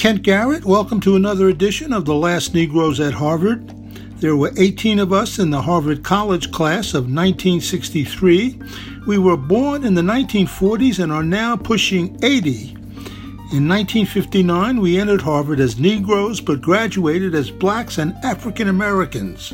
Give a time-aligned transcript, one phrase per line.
[0.00, 0.64] Kent Garrett.
[0.64, 3.68] Welcome to another edition of The Last Negroes at Harvard.
[4.20, 8.58] There were 18 of us in the Harvard College class of 1963.
[9.06, 12.70] We were born in the 1940s and are now pushing 80.
[13.52, 19.50] In 1959, we entered Harvard as Negroes but graduated as blacks and African Americans.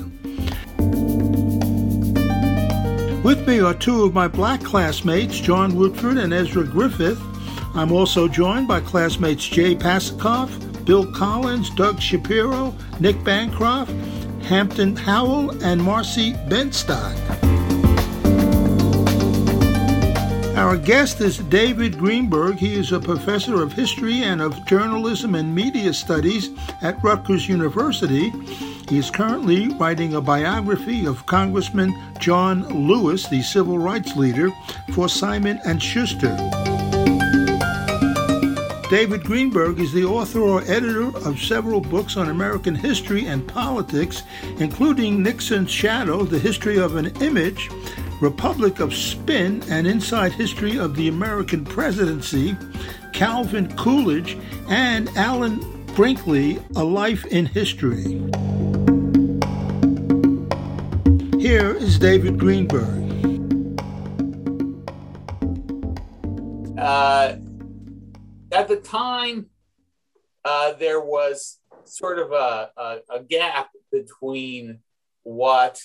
[3.24, 7.20] With me are two of my black classmates, John Woodford and Ezra Griffith.
[7.76, 10.50] I'm also joined by classmates Jay Pasakoff,
[10.86, 13.90] Bill Collins, Doug Shapiro, Nick Bancroft,
[14.44, 17.14] Hampton Howell, and Marcy Benstock.
[20.56, 22.56] Our guest is David Greenberg.
[22.56, 26.48] He is a professor of history and of journalism and media studies
[26.80, 28.30] at Rutgers University.
[28.88, 34.48] He is currently writing a biography of Congressman John Lewis, the civil rights leader,
[34.94, 36.34] for Simon and Schuster.
[38.88, 44.22] David Greenberg is the author or editor of several books on American history and politics,
[44.58, 47.68] including Nixon's Shadow, The History of an Image,
[48.20, 52.56] Republic of Spin, An Inside History of the American Presidency,
[53.12, 55.58] Calvin Coolidge, and Alan
[55.96, 58.22] Brinkley, A Life in History.
[61.40, 63.02] Here is David Greenberg.
[66.78, 67.36] Uh,
[68.56, 69.46] at the time,
[70.42, 74.78] uh, there was sort of a, a, a, gap between
[75.24, 75.78] what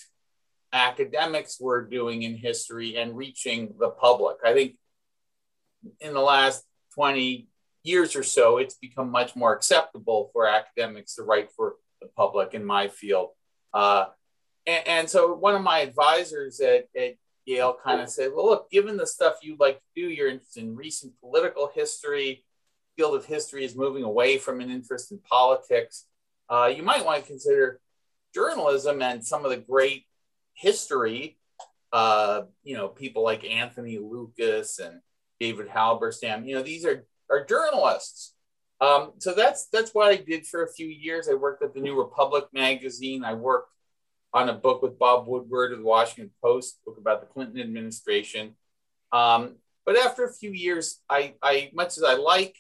[0.72, 4.38] academics were doing in history and reaching the public.
[4.46, 4.76] I think
[6.00, 6.64] in the last
[6.96, 7.50] 20
[7.84, 12.54] years or so, it's become much more acceptable for academics to write for the public
[12.54, 13.30] in my field.
[13.74, 14.06] Uh,
[14.66, 18.72] and, and, so one of my advisors at, at Yale kind of said, well, look,
[18.72, 22.46] given the stuff you like to do, you're interested in recent political history,
[22.98, 26.06] field of history is moving away from an interest in politics,
[26.50, 27.80] uh, you might want to consider
[28.34, 30.06] journalism and some of the great
[30.54, 31.38] history.
[31.94, 35.02] Uh, you know, people like Anthony Lukas and
[35.40, 36.48] David Halberstam.
[36.48, 38.34] You know, these are are journalists.
[38.80, 41.30] Um, so that's that's what I did for a few years.
[41.30, 43.24] I worked at the New Republic magazine.
[43.24, 43.70] I worked
[44.34, 48.56] on a book with Bob Woodward of the Washington Post, book about the Clinton administration.
[49.12, 52.56] Um, but after a few years, I, I much as I like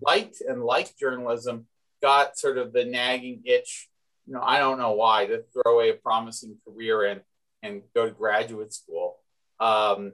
[0.00, 1.66] liked and liked journalism,
[2.02, 3.88] got sort of the nagging itch.
[4.26, 7.20] You know, I don't know why to throw away a promising career and
[7.62, 9.16] and go to graduate school.
[9.58, 10.12] Um,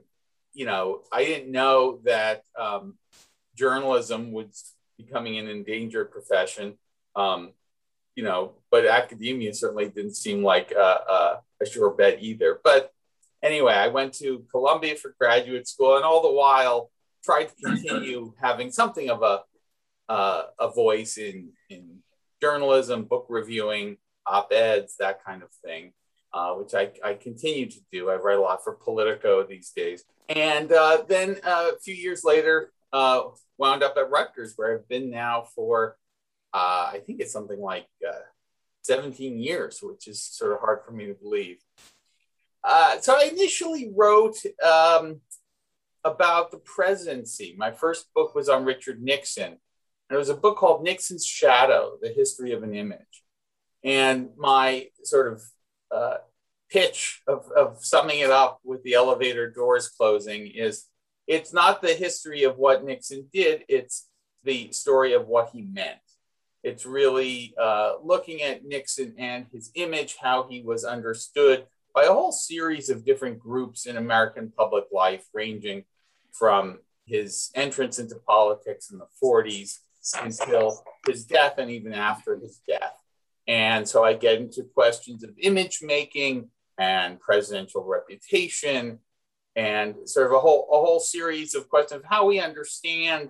[0.53, 2.95] you know, I didn't know that um,
[3.55, 6.77] journalism was becoming an endangered profession.
[7.15, 7.53] Um,
[8.15, 10.79] you know, but academia certainly didn't seem like a,
[11.09, 12.59] a, a sure bet either.
[12.63, 12.91] But
[13.43, 16.89] anyway, I went to Columbia for graduate school, and all the while
[17.23, 19.41] tried to continue having something of a
[20.09, 21.99] uh, a voice in, in
[22.41, 25.93] journalism, book reviewing, op eds, that kind of thing,
[26.33, 28.09] uh, which I, I continue to do.
[28.09, 30.03] I write a lot for Politico these days.
[30.29, 33.21] And uh, then uh, a few years later, uh,
[33.57, 35.97] wound up at Rutgers, where I've been now for,
[36.53, 37.87] uh, I think it's something like
[38.83, 41.57] 17 years, which is sort of hard for me to believe.
[43.01, 45.21] so I initially wrote um,
[46.03, 47.55] about the presidency.
[47.57, 49.57] My first book was on Richard Nixon.
[50.09, 53.23] There was a book called Nixon's Shadow, The History of an Image.
[53.83, 55.43] And my sort of
[55.91, 56.17] uh,
[56.69, 60.85] pitch of, of summing it up with the elevator doors closing is
[61.27, 64.07] it's not the history of what Nixon did, it's
[64.43, 65.99] the story of what he meant.
[66.63, 72.13] It's really uh, looking at Nixon and his image, how he was understood by a
[72.13, 75.83] whole series of different groups in American public life, ranging
[76.31, 79.79] from his entrance into politics in the 40s
[80.13, 82.95] until his death and even after his death.
[83.47, 88.99] And so I get into questions of image making and presidential reputation
[89.55, 93.29] and sort of a whole, a whole series of questions of how we understand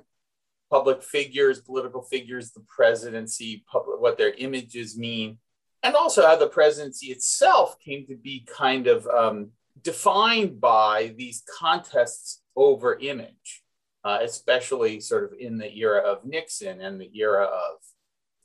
[0.69, 5.37] public figures, political figures, the presidency, public, what their images mean,
[5.83, 9.51] and also how the presidency itself came to be kind of um,
[9.81, 13.63] defined by these contests over image
[14.07, 17.75] uh, especially sort of in the era of Nixon and the era of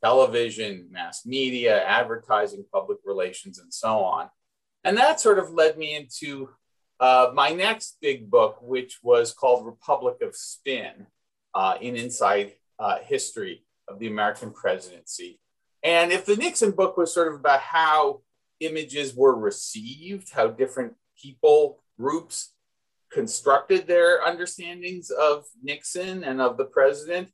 [0.02, 4.28] television, mass media, advertising, public relations, and so on.
[4.82, 6.48] And that sort of led me into
[6.98, 11.06] uh, my next big book, which was called Republic of Spin
[11.54, 15.38] uh, in Inside uh, History of the American Presidency.
[15.84, 18.22] And if the Nixon book was sort of about how
[18.58, 22.52] images were received, how different people, groups
[23.12, 27.28] constructed their understandings of Nixon and of the president,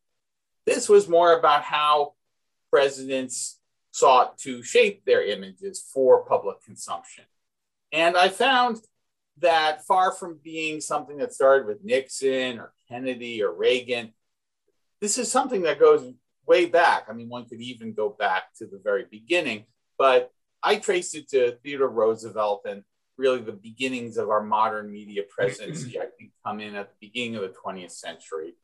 [0.66, 2.12] This was more about how
[2.70, 3.58] presidents
[3.90, 7.24] sought to shape their images for public consumption.
[7.90, 8.82] And I found
[9.38, 14.12] that far from being something that started with Nixon or Kennedy or Reagan,
[15.00, 16.12] this is something that goes
[16.46, 17.06] way back.
[17.08, 19.64] I mean, one could even go back to the very beginning,
[19.96, 20.30] but
[20.62, 22.82] I traced it to Theodore Roosevelt and
[23.18, 27.36] really the beginnings of our modern media presidency, I think, come in at the beginning
[27.36, 28.54] of the 20th century.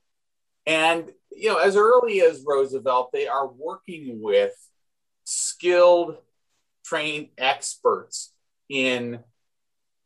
[0.67, 4.55] And, you know, as early as Roosevelt, they are working with
[5.25, 6.17] skilled,
[6.85, 8.33] trained experts
[8.71, 9.19] in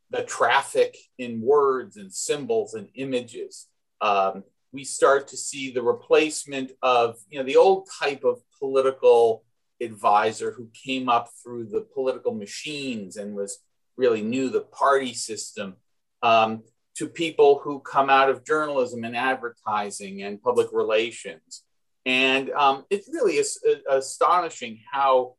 [0.09, 3.67] the traffic in words and symbols and images.
[4.01, 9.43] Um, we start to see the replacement of you know the old type of political
[9.81, 13.59] advisor who came up through the political machines and was
[13.99, 15.75] really knew the party system
[16.23, 16.63] um,
[16.95, 21.63] to people who come out of journalism and advertising and public relations.
[22.05, 25.35] And um, it's really uh, astonishing how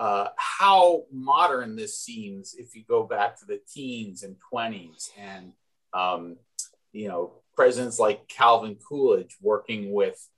[0.00, 5.52] uh, how modern this seems if you go back to the teens and 20s and
[5.92, 6.36] um,
[6.92, 10.28] you know presidents like calvin coolidge working with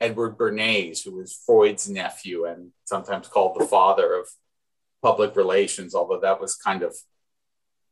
[0.00, 4.28] edward bernays who was freud's nephew and sometimes called the father of
[5.02, 6.94] public relations although that was kind of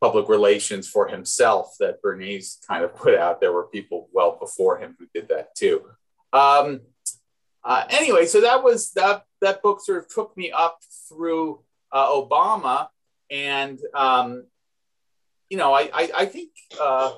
[0.01, 4.79] public relations for himself that bernays kind of put out there were people well before
[4.79, 5.85] him who did that too
[6.33, 6.81] um,
[7.65, 9.25] uh, anyway, so that was that.
[9.41, 11.61] That book sort of took me up through
[11.93, 12.89] uh, Obama,
[13.31, 14.47] and um,
[15.49, 16.51] you know, I I, I think
[16.81, 17.13] uh,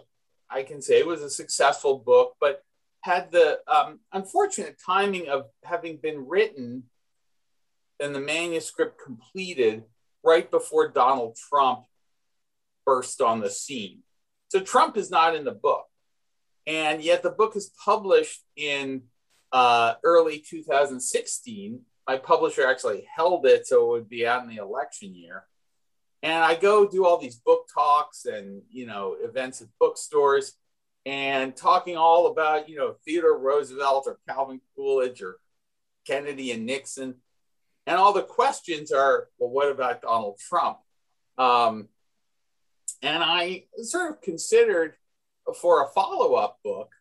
[0.51, 2.63] I can say it was a successful book, but
[3.03, 6.85] had the um, unfortunate timing of having been written
[8.01, 9.85] and the manuscript completed
[10.23, 11.85] right before Donald Trump
[12.87, 14.01] burst on the scene.
[14.49, 15.87] So Trump is not in the book,
[16.67, 19.03] and yet the book is published in
[19.53, 21.81] uh, early 2016.
[22.07, 25.45] My publisher actually held it so it would be out in the election year.
[26.23, 30.55] And I go do all these book talks and you know events at bookstores
[31.07, 35.39] and talking all about you know Theodore Roosevelt or Calvin Coolidge or
[36.07, 37.17] Kennedy and Nixon,
[37.91, 40.79] and all the questions are, well, what about Donald Trump?
[41.37, 41.89] Um,
[43.03, 44.95] and I sort of considered
[45.61, 46.93] for a follow-up book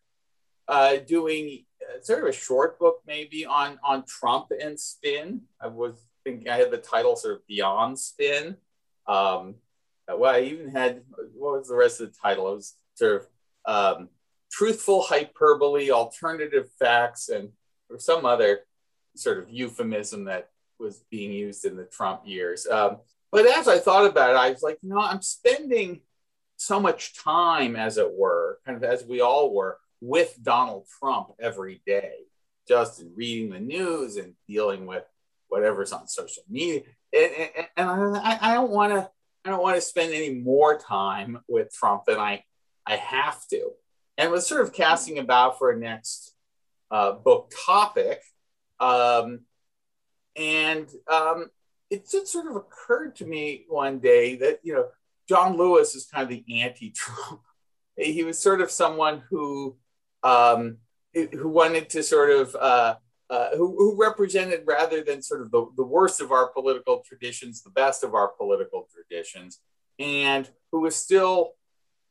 [0.66, 1.64] uh, doing
[2.02, 5.42] sort of a short book maybe on on Trump and spin.
[5.60, 5.94] I was
[6.24, 8.56] thinking I had the title sort of Beyond Spin.
[9.06, 9.56] Um,
[10.08, 11.02] well, I even had
[11.34, 12.50] what was the rest of the title?
[12.50, 13.28] It was sort
[13.66, 14.08] of um,
[14.50, 17.50] truthful hyperbole, alternative facts, and
[17.88, 18.60] or some other
[19.14, 20.50] sort of euphemism that
[20.80, 22.66] was being used in the Trump years.
[22.66, 22.98] Um,
[23.30, 26.00] but as I thought about it, I was like, you know, I'm spending
[26.56, 31.28] so much time, as it were, kind of as we all were, with Donald Trump
[31.38, 32.14] every day,
[32.66, 35.04] just in reading the news and dealing with
[35.48, 36.82] whatever's on social media.
[37.12, 39.10] And, and, and I, I don't want to.
[39.42, 42.44] I don't want to spend any more time with Trump than I
[42.86, 43.70] I have to.
[44.18, 46.34] And was sort of casting about for a next
[46.90, 48.20] uh, book topic,
[48.80, 49.40] um,
[50.40, 51.50] and um,
[51.90, 54.86] it just sort of occurred to me one day that you know
[55.28, 57.42] John Lewis is kind of the anti-Trump.
[57.96, 59.76] He was sort of someone who
[60.22, 60.78] um,
[61.12, 62.94] who wanted to sort of uh,
[63.28, 67.62] uh, who, who, represented rather than sort of the, the worst of our political traditions,
[67.62, 69.60] the best of our political traditions,
[69.98, 71.52] and who was still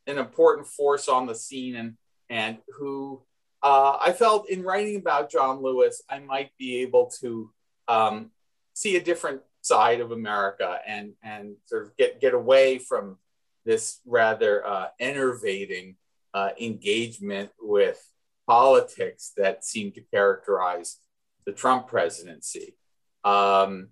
[0.06, 1.96] an important force on the scene and
[2.28, 3.20] and who
[3.62, 7.50] uh, I felt in writing about John Lewis, I might be able to
[7.90, 8.30] um,
[8.72, 13.18] see a different side of America and and sort of get get away from
[13.64, 15.96] this rather uh, enervating
[16.32, 18.00] uh, engagement with
[18.46, 20.98] politics that seemed to characterize
[21.46, 22.76] the Trump presidency.
[23.24, 23.88] Um,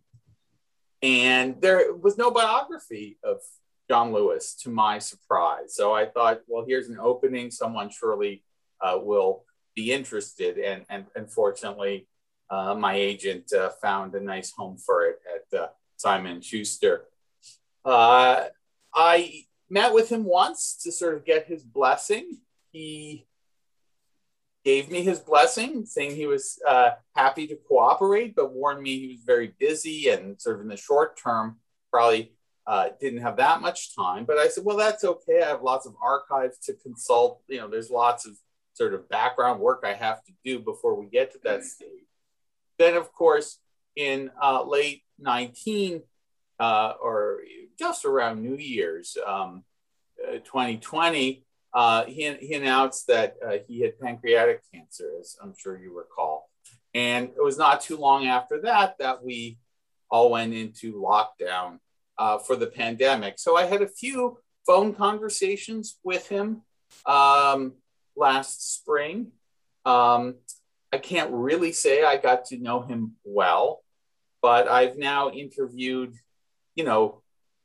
[1.03, 3.39] and there was no biography of
[3.89, 5.75] John Lewis, to my surprise.
[5.75, 7.51] So I thought, well, here's an opening.
[7.51, 8.43] Someone surely
[8.81, 10.59] uh, will be interested.
[10.59, 12.07] And, and unfortunately,
[12.51, 17.05] uh, my agent uh, found a nice home for it at uh, Simon Schuster.
[17.85, 18.45] Uh,
[18.95, 22.39] I met with him once to sort of get his blessing.
[22.73, 23.27] He
[24.65, 29.09] gave me his blessing, saying he was uh, happy to cooperate, but warned me he
[29.09, 31.57] was very busy and sort of in the short term
[31.91, 32.33] probably
[32.67, 34.25] uh, didn't have that much time.
[34.27, 35.43] But I said, well, that's okay.
[35.43, 37.41] I have lots of archives to consult.
[37.49, 38.37] You know, there's lots of
[38.75, 42.08] sort of background work I have to do before we get to that stage.
[42.79, 43.59] Then, of course,
[43.97, 46.03] in uh, late 19
[46.61, 47.41] uh, or
[47.79, 49.65] just around New Year's, um,
[50.45, 51.45] 2020,
[51.75, 56.49] uh, he, he announced that uh, he had pancreatic cancer, as I'm sure you recall.
[56.95, 59.59] And it was not too long after that that we
[60.11, 61.79] all went into lockdown
[62.19, 63.39] uh, for the pandemic.
[63.39, 66.63] So I had a few phone conversations with him
[67.07, 67.75] um,
[68.17, 69.33] last spring.
[69.85, 70.37] Um,
[70.93, 73.83] I can't really say I got to know him well,
[74.41, 76.15] but I've now interviewed,
[76.75, 77.23] you know,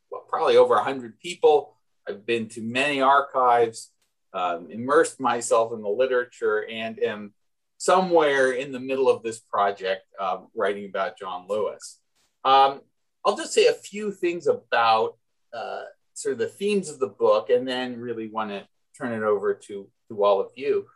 [0.09, 1.77] well, probably over 100 people.
[2.07, 3.91] I've been to many archives,
[4.33, 7.33] um, immersed myself in the literature, and am
[7.77, 11.99] somewhere in the middle of this project um, writing about John Lewis.
[12.43, 12.81] Um,
[13.25, 15.17] I'll just say a few things about
[15.53, 19.25] uh, sort of the themes of the book, and then really want to turn it
[19.25, 20.87] over to, to all of you.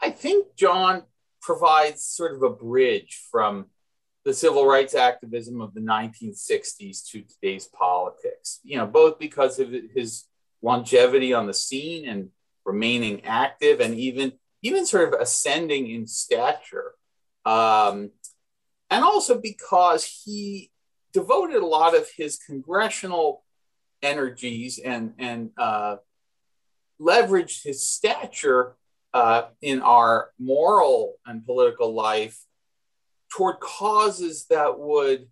[0.00, 1.02] I think John
[1.40, 3.66] provides sort of a bridge from
[4.24, 9.72] the civil rights activism of the 1960s to today's politics, you know, both because of
[9.94, 10.24] his
[10.60, 12.30] longevity on the scene and
[12.64, 16.94] remaining active and even even sort of ascending in stature.
[17.46, 18.10] Um,
[18.90, 20.70] and also because he
[21.12, 23.44] devoted a lot of his congressional
[24.02, 25.96] energies and, and uh,
[27.00, 28.76] leveraged his stature
[29.14, 32.38] uh, in our moral and political life
[33.30, 35.28] toward causes that would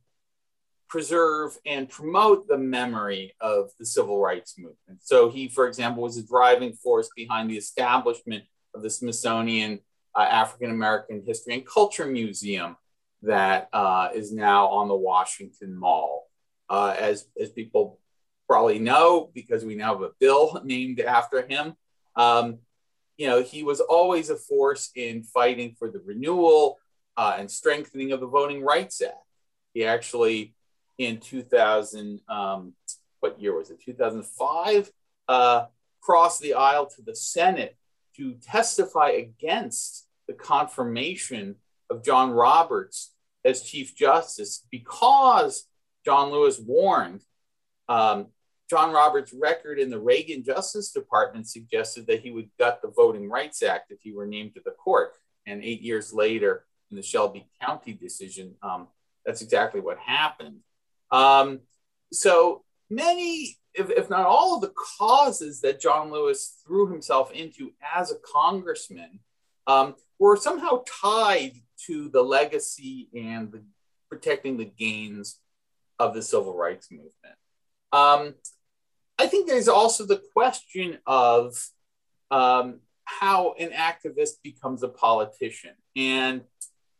[0.89, 5.01] preserve and promote the memory of the civil rights movement.
[5.03, 9.81] So he, for example, was a driving force behind the establishment of the Smithsonian
[10.15, 12.77] uh, African American History and Culture Museum
[13.23, 16.25] that uh, is now on the Washington Mall.
[16.69, 18.01] Uh, as, as people
[18.49, 21.75] probably know, because we now have a bill named after him,
[22.17, 22.59] um,
[23.17, 26.79] you know, he was always a force in fighting for the renewal
[27.17, 29.15] uh, and strengthening of the Voting Rights Act.
[29.73, 30.55] He actually,
[30.99, 32.75] in 2000, um,
[33.21, 33.81] what year was it?
[33.83, 34.91] 2005,
[35.29, 35.67] uh,
[36.01, 37.77] crossed the aisle to the Senate
[38.17, 41.57] to testify against the confirmation
[41.91, 43.13] of John Roberts
[43.45, 45.67] as Chief Justice because
[46.05, 47.23] John Lewis warned
[47.89, 48.27] um,
[48.69, 53.31] John Roberts' record in the Reagan Justice Department suggested that he would gut the Voting
[53.31, 55.13] Rights Act if he were named to the court.
[55.47, 58.89] And eight years later, in the Shelby County decision, um,
[59.25, 60.59] that's exactly what happened.
[61.11, 61.61] Um,
[62.13, 67.73] so many, if, if, not all of the causes that John Lewis threw himself into
[67.95, 69.21] as a congressman
[69.67, 71.53] um, were somehow tied
[71.87, 73.63] to the legacy and the,
[74.09, 75.39] protecting the gains
[75.99, 77.37] of the civil rights movement.
[79.19, 81.57] I think there's also the question of
[82.31, 85.73] um, how an activist becomes a politician.
[85.95, 86.43] And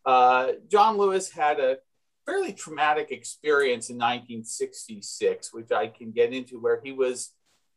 [0.05, 1.79] uh, John Lewis had a
[2.25, 7.33] fairly traumatic experience in 1966, which I can get into, where he was,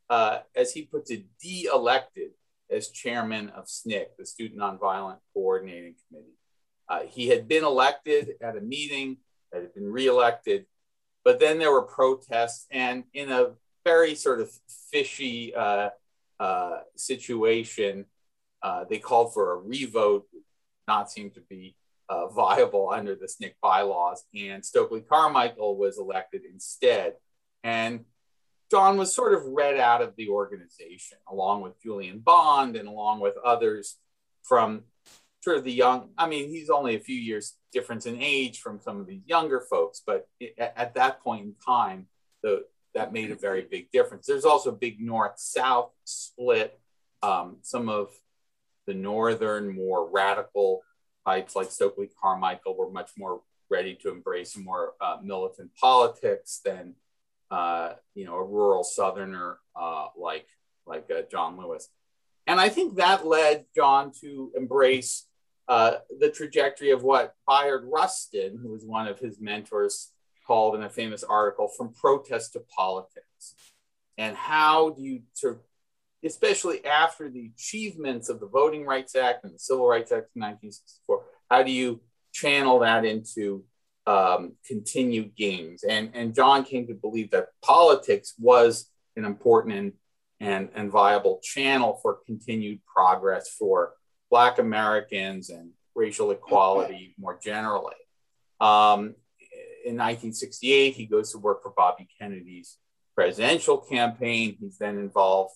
[0.08, 2.30] uh, as he puts it, de elected
[2.70, 6.36] as chairman of SNCC, the Student Nonviolent Coordinating Committee.
[6.88, 9.18] Uh, he had been elected at a meeting
[9.52, 10.66] that had been reelected,
[11.24, 13.50] but then there were protests, and in a
[13.84, 14.50] very sort of
[14.90, 15.90] fishy uh,
[16.38, 18.06] uh, situation,
[18.62, 20.26] uh, they called for a revote,
[20.86, 21.76] not seem to be
[22.08, 27.14] uh, viable under the SNCC bylaws, and Stokely Carmichael was elected instead.
[27.62, 28.04] And
[28.70, 33.20] John was sort of read out of the organization, along with Julian Bond and along
[33.20, 33.96] with others
[34.42, 34.82] from
[35.40, 36.10] sort of the young.
[36.18, 39.60] I mean, he's only a few years difference in age from some of these younger
[39.60, 42.06] folks, but it, at that point in time,
[42.42, 44.26] the that made a very big difference.
[44.26, 46.78] There's also a big north-south split.
[47.22, 48.10] Um, some of
[48.86, 50.82] the northern, more radical
[51.26, 56.94] types like Stokely Carmichael were much more ready to embrace more uh, militant politics than
[57.50, 60.46] uh, you know a rural southerner uh, like
[60.86, 61.88] like uh, John Lewis.
[62.46, 65.26] And I think that led John to embrace
[65.68, 70.10] uh, the trajectory of what Bayard Rustin, who was one of his mentors,
[70.50, 73.54] called in a famous article "From Protest to Politics."
[74.18, 75.60] And how do you of
[76.24, 80.40] especially after the achievements of the Voting Rights Act and the Civil Rights Act of
[80.42, 82.00] 1964, how do you
[82.32, 83.64] channel that into
[84.06, 85.82] um, continued gains?
[85.82, 89.92] And, and John came to believe that politics was an important and,
[90.40, 93.94] and, and viable channel for continued progress for
[94.30, 97.94] Black Americans and racial equality more generally.
[98.60, 99.14] Um,
[99.84, 102.78] in 1968, he goes to work for Bobby Kennedy's
[103.14, 104.56] presidential campaign.
[104.60, 105.54] He's then involved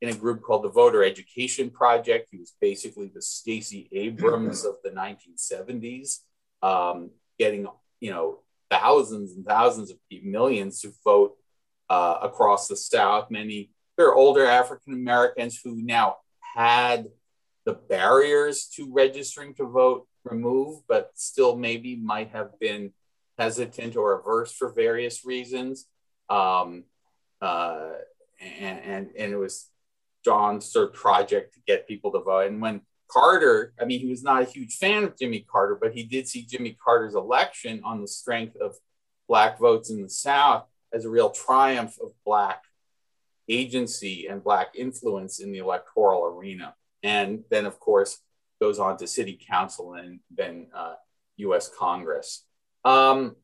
[0.00, 2.28] in a group called the Voter Education Project.
[2.30, 6.18] He was basically the Stacey Abrams of the 1970s,
[6.62, 7.66] um, getting
[8.00, 11.36] you know thousands and thousands of millions to vote
[11.88, 13.30] uh, across the South.
[13.30, 16.16] Many there are older African Americans who now
[16.56, 17.08] had
[17.64, 22.92] the barriers to registering to vote removed, but still maybe might have been
[23.38, 25.86] hesitant or averse for various reasons.
[26.28, 26.84] Um,
[27.40, 27.90] uh,
[28.40, 29.68] and, and, and it was
[30.24, 32.48] John's sort of project to get people to vote.
[32.48, 35.92] And when Carter, I mean, he was not a huge fan of Jimmy Carter, but
[35.92, 38.76] he did see Jimmy Carter's election on the strength of
[39.28, 42.64] Black votes in the South as a real triumph of Black
[43.48, 46.74] agency and Black influence in the electoral arena.
[47.02, 48.18] And then, of course,
[48.60, 50.94] goes on to city council and then uh,
[51.36, 52.44] US Congress.
[52.84, 53.36] Um,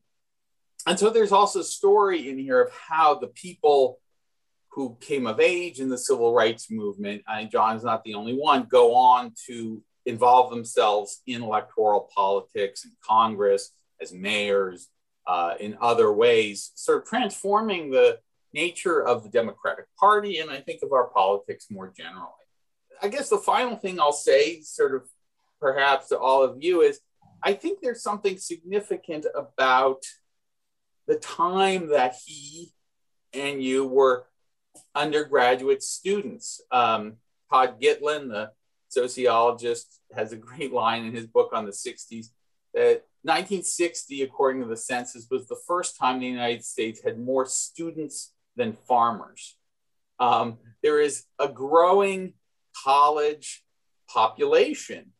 [0.87, 3.99] and so there's also a story in here of how the people
[4.69, 8.63] who came of age in the civil rights movement, and John's not the only one,
[8.63, 14.89] go on to involve themselves in electoral politics and Congress as mayors,
[15.27, 18.19] uh, in other ways, sort of transforming the
[18.53, 22.31] nature of the Democratic Party and I think of our politics more generally.
[23.01, 25.03] I guess the final thing I'll say, sort of
[25.59, 26.99] perhaps to all of you, is
[27.45, 30.03] I think there's something significant about
[31.07, 32.73] the time that he
[33.33, 34.25] and you were
[34.95, 36.59] undergraduate students.
[36.71, 37.17] Um,
[37.51, 38.51] Todd Gitlin, the
[38.89, 42.29] sociologist, has a great line in his book on the 60s
[42.73, 47.45] that 1960, according to the census, was the first time the United States had more
[47.45, 49.55] students than farmers.
[50.19, 52.33] Um, there is a growing
[52.83, 53.63] college
[54.09, 55.11] population,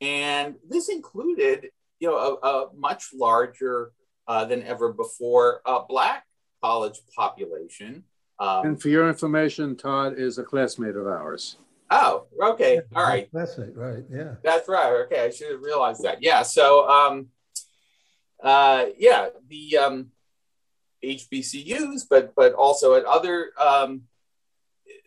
[0.00, 3.92] and this included, you know, a, a much larger
[4.26, 6.24] uh, than ever before uh, Black
[6.62, 8.04] college population.
[8.38, 11.56] Um, and for your information, Todd is a classmate of ours.
[11.90, 12.80] Oh, okay.
[12.94, 13.28] All right.
[13.32, 13.76] That's it.
[13.76, 14.04] Right.
[14.10, 14.34] Yeah.
[14.44, 14.92] That's right.
[15.06, 15.24] Okay.
[15.24, 16.22] I should have realized that.
[16.22, 16.42] Yeah.
[16.42, 17.28] So, um,
[18.42, 20.06] uh, yeah, the um,
[21.04, 24.02] HBCUs, but but also at other um,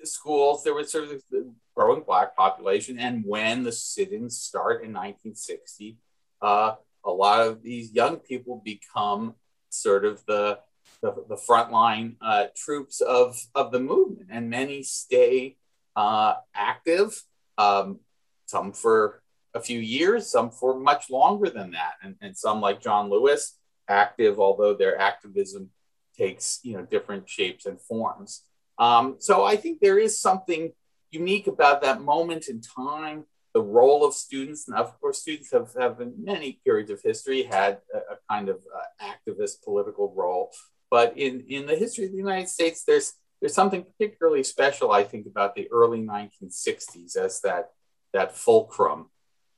[0.04, 3.00] schools, there was sort of the growing black population.
[3.00, 5.98] And when the sit-ins start in 1960,
[6.42, 9.36] uh, a lot of these young people become
[9.70, 10.60] sort of the
[11.02, 15.58] the, the frontline uh, troops of, of the movement, and many stay
[15.96, 17.22] uh, active,
[17.58, 18.00] um,
[18.46, 19.22] some for
[19.54, 23.58] a few years, some for much longer than that, and, and some like John Lewis,
[23.88, 25.70] active, although their activism
[26.18, 28.44] takes you know different shapes and forms.
[28.78, 30.74] Um, so I think there is something
[31.12, 34.68] unique about that moment in time the role of students.
[34.68, 38.50] Now, of course, students have, have in many periods of history had a, a kind
[38.50, 40.52] of uh, activist political role.
[40.90, 45.04] But in, in the history of the United States, there's, there's something particularly special, I
[45.04, 47.72] think, about the early 1960s as that,
[48.14, 49.10] that fulcrum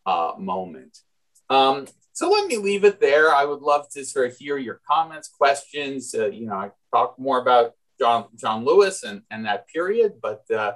[0.06, 1.00] uh, moment.
[1.50, 3.34] Um, so let me leave it there.
[3.34, 6.16] I would love to sort of hear your comments, questions.
[6.18, 10.50] Uh, you know, I talk more about John John Lewis and, and that period, but
[10.52, 10.74] uh,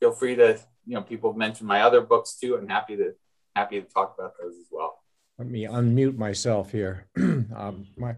[0.00, 2.56] feel free to you know, people have mentioned my other books too.
[2.56, 3.14] I'm happy to
[3.54, 5.02] happy to talk about those as well.
[5.38, 7.06] Let me unmute myself here.
[7.16, 8.16] um, my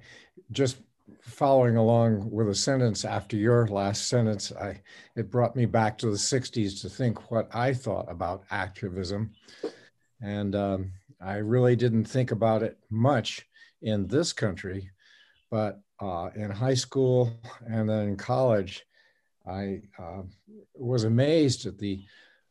[0.50, 0.78] just
[1.22, 4.80] following along with a sentence after your last sentence, I
[5.16, 9.32] it brought me back to the '60s to think what I thought about activism,
[10.22, 13.46] and um, I really didn't think about it much
[13.82, 14.90] in this country,
[15.50, 17.32] but uh, in high school
[17.66, 18.84] and then in college,
[19.46, 20.22] I uh,
[20.74, 22.04] was amazed at the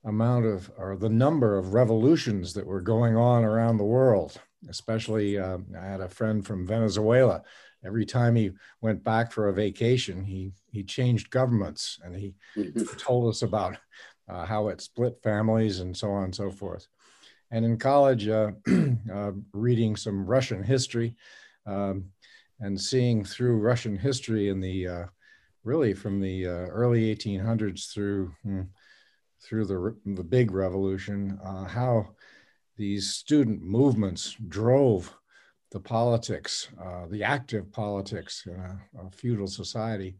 [0.06, 5.38] amount of or the number of revolutions that were going on around the world especially
[5.38, 7.42] uh, i had a friend from venezuela
[7.86, 8.52] every time he
[8.82, 12.98] went back for a vacation he he changed governments and he mm-hmm.
[12.98, 13.78] told us about
[14.30, 16.88] uh, how it split families and so on and so forth
[17.52, 18.52] and in college uh,
[19.14, 21.16] uh reading some russian history
[21.66, 22.06] um,
[22.64, 25.06] and seeing through russian history in the uh,
[25.64, 28.62] really from the uh, early 1800s through hmm,
[29.44, 32.08] through the, the big revolution, uh, how
[32.78, 35.14] these student movements drove
[35.72, 40.16] the politics, uh, the active politics in a, a, feudal society.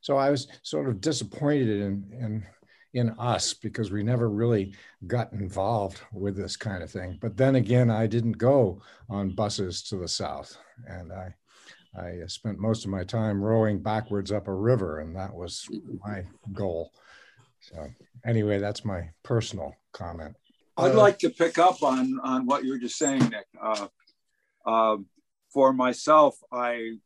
[0.00, 2.46] So I was sort of disappointed in, in,
[2.94, 4.74] in us because we never really
[5.06, 7.18] got involved with this kind of thing.
[7.20, 11.34] But then again, I didn't go on buses to the South and I,
[11.96, 15.66] I spent most of my time rowing backwards up a river and that was
[16.06, 16.92] my goal.
[17.60, 17.88] So
[18.24, 20.36] anyway, that's my personal comment.
[20.76, 23.46] I'd uh, like to pick up on on what you were just saying, Nick.
[23.60, 23.88] Uh,
[24.64, 24.96] uh,
[25.52, 26.98] for myself, I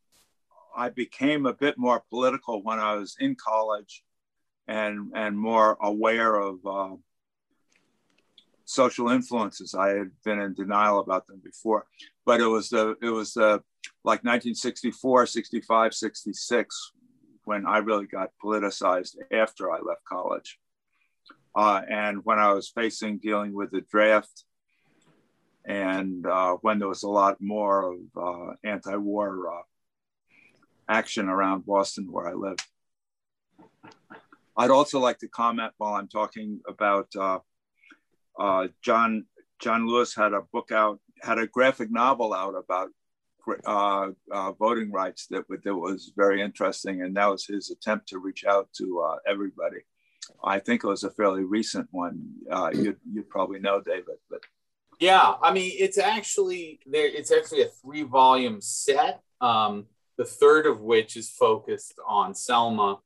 [0.76, 4.04] I became a bit more political when I was in college,
[4.68, 6.96] and and more aware of uh,
[8.64, 9.74] social influences.
[9.74, 11.86] I had been in denial about them before,
[12.24, 13.62] but it was the it was the
[14.04, 16.92] like 1964, 65, 66
[17.44, 20.58] when I really got politicized after I left college.
[21.54, 24.44] Uh, and when I was facing dealing with the draft,
[25.64, 29.62] and uh, when there was a lot more of uh, anti war uh,
[30.88, 32.58] action around Boston, where I live.
[34.56, 37.08] I'd also like to comment while I'm talking about
[38.38, 39.26] uh, John.
[39.60, 42.88] John Lewis had a book out, had a graphic novel out about
[43.64, 48.18] uh, uh, voting rights that, that was very interesting, and that was his attempt to
[48.18, 49.78] reach out to uh, everybody.
[50.42, 52.24] I think it was a fairly recent one.
[52.50, 54.40] Uh, you'd, you'd probably know, David, but
[54.98, 57.06] yeah, I mean, it's actually there.
[57.06, 59.20] It's actually a three-volume set.
[59.40, 59.86] Um,
[60.18, 62.98] the third of which is focused on Selma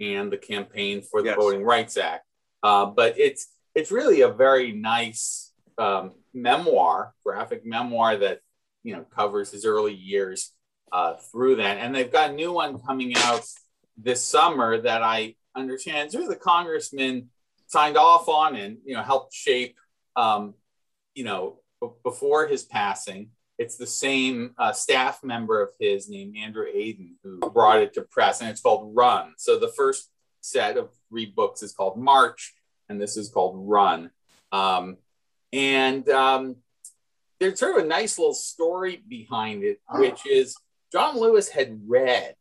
[0.00, 1.36] and the campaign for the yes.
[1.36, 2.24] Voting Rights Act.
[2.62, 8.40] Uh, but it's it's really a very nice um, memoir, graphic memoir that
[8.82, 10.52] you know covers his early years
[10.92, 11.78] uh, through that.
[11.78, 13.44] And they've got a new one coming out
[13.96, 17.28] this summer that I understand through the congressman
[17.66, 19.76] signed off on and you know helped shape.
[20.16, 20.54] Um,
[21.14, 26.36] you know, b- before his passing, it's the same uh, staff member of his named
[26.36, 29.34] Andrew Aydin who brought it to press, and it's called Run.
[29.38, 32.54] So the first set of three books is called March,
[32.90, 34.10] and this is called Run.
[34.52, 34.98] Um,
[35.52, 36.56] and um,
[37.38, 40.56] there's sort of a nice little story behind it, which is
[40.92, 42.34] John Lewis had read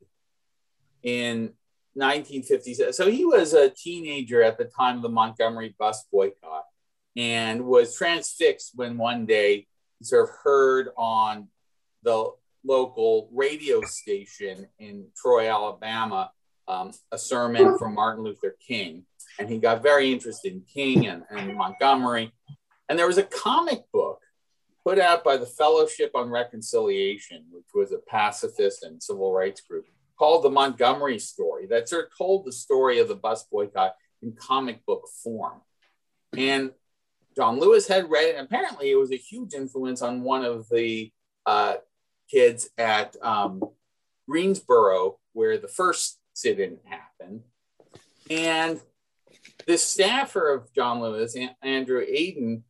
[1.03, 1.53] in
[1.97, 2.93] 1950s.
[2.93, 6.65] So he was a teenager at the time of the Montgomery bus boycott
[7.15, 9.67] and was transfixed when one day
[9.99, 11.47] he sort of heard on
[12.03, 12.31] the
[12.65, 16.31] local radio station in Troy, Alabama,
[16.67, 19.05] um, a sermon from Martin Luther King.
[19.39, 22.31] And he got very interested in King and, and Montgomery.
[22.89, 24.19] And there was a comic book
[24.83, 29.85] put out by the Fellowship on Reconciliation, which was a pacifist and civil rights group,
[30.17, 34.33] called The Montgomery Story, that sort of told the story of the bus boycott in
[34.33, 35.61] comic book form.
[36.35, 36.71] And
[37.35, 38.35] John Lewis had read it.
[38.35, 41.11] And apparently, it was a huge influence on one of the
[41.45, 41.75] uh,
[42.29, 43.63] kids at um,
[44.27, 47.43] Greensboro, where the first sit in happened.
[48.29, 48.79] And
[49.69, 52.63] the staffer of John Lewis, Andrew Aydin,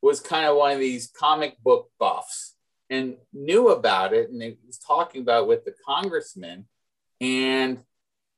[0.00, 2.54] was kind of one of these comic book buffs
[2.88, 4.30] and knew about it.
[4.30, 6.66] And he was talking about with the congressman.
[7.20, 7.82] And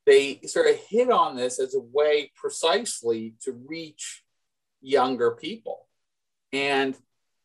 [0.06, 4.24] they sort of hit on this as a way precisely to reach
[4.80, 5.86] younger people.
[6.54, 6.96] And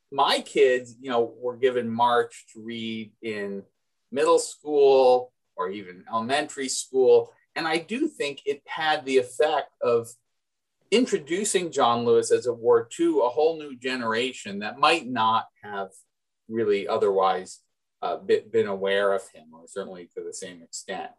[0.10, 3.64] my kids, you know, were given March to read in
[4.10, 7.34] middle school or even elementary school.
[7.58, 10.08] And I do think it had the effect of
[10.92, 15.90] introducing John Lewis, as it were, to a whole new generation that might not have
[16.50, 17.60] really otherwise
[18.02, 21.12] uh, been aware of him, or certainly to the same extent.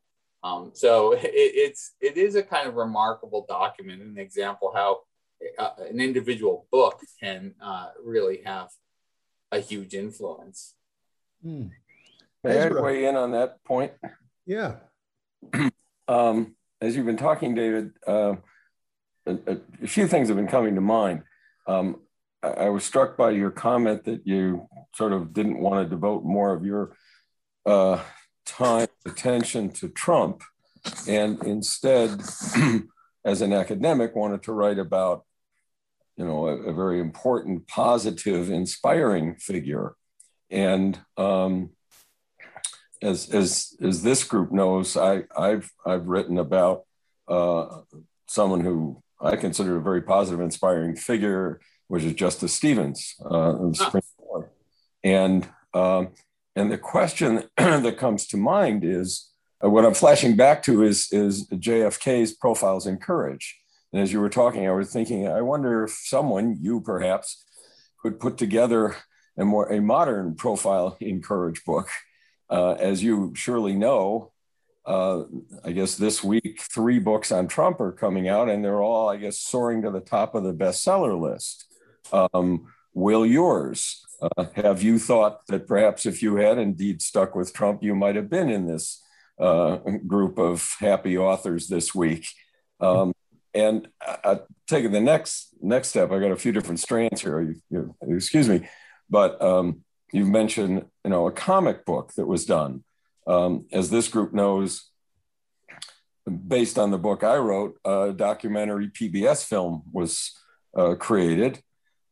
[0.45, 5.01] Um, so it, it's it is a kind of remarkable document, an example how
[5.59, 8.69] uh, an individual book can uh, really have
[9.51, 10.75] a huge influence.
[11.43, 11.67] Hmm.
[12.45, 13.93] May I weigh in on that point?
[14.47, 14.77] Yeah.
[16.09, 18.35] um, as you've been talking, David, uh,
[19.27, 21.23] a, a, few things have been coming to mind.
[21.67, 22.01] Um,
[22.43, 26.25] I, I, was struck by your comment that you sort of didn't want to devote
[26.25, 26.97] more of your
[27.67, 28.01] uh,
[28.45, 30.43] time, attention to Trump,
[31.09, 32.21] and instead,
[33.25, 35.25] as an academic, wanted to write about
[36.17, 39.95] you know, a, a very important, positive, inspiring figure.
[40.51, 41.71] And um,
[43.01, 46.85] as, as, as this group knows, I, I've, I've written about
[47.29, 47.81] uh,
[48.29, 53.73] someone who I consider a very positive, inspiring figure, which is Justice Stevens uh, of
[53.73, 54.53] the Supreme Court.
[55.05, 56.09] And, um,
[56.57, 59.31] and the question that comes to mind is,
[59.65, 63.61] uh, what I'm flashing back to is, is JFK's profiles in courage.
[63.93, 67.45] And as you were talking, I was thinking, I wonder if someone, you perhaps,
[68.01, 68.97] could put together
[69.39, 71.89] a more a modern profile in courage book.
[72.51, 74.32] Uh, as you surely know,
[74.85, 75.25] uh,
[75.65, 79.17] I guess this week three books on Trump are coming out, and they're all, I
[79.17, 81.67] guess, soaring to the top of the bestseller list.
[82.13, 84.05] Um, will yours?
[84.21, 88.17] Uh, have you thought that perhaps if you had indeed stuck with Trump, you might
[88.17, 89.03] have been in this
[89.39, 92.27] uh, group of happy authors this week?
[92.81, 93.13] Um,
[93.55, 97.41] and I, taking the next next step, I got a few different strands here.
[97.41, 98.69] You, you, excuse me,
[99.11, 102.85] but um, you've mentioned you know a comic book that was done.
[103.27, 104.91] Um, as this group knows,
[106.27, 110.33] based on the book I wrote, a documentary PBS film was
[110.77, 111.61] uh, created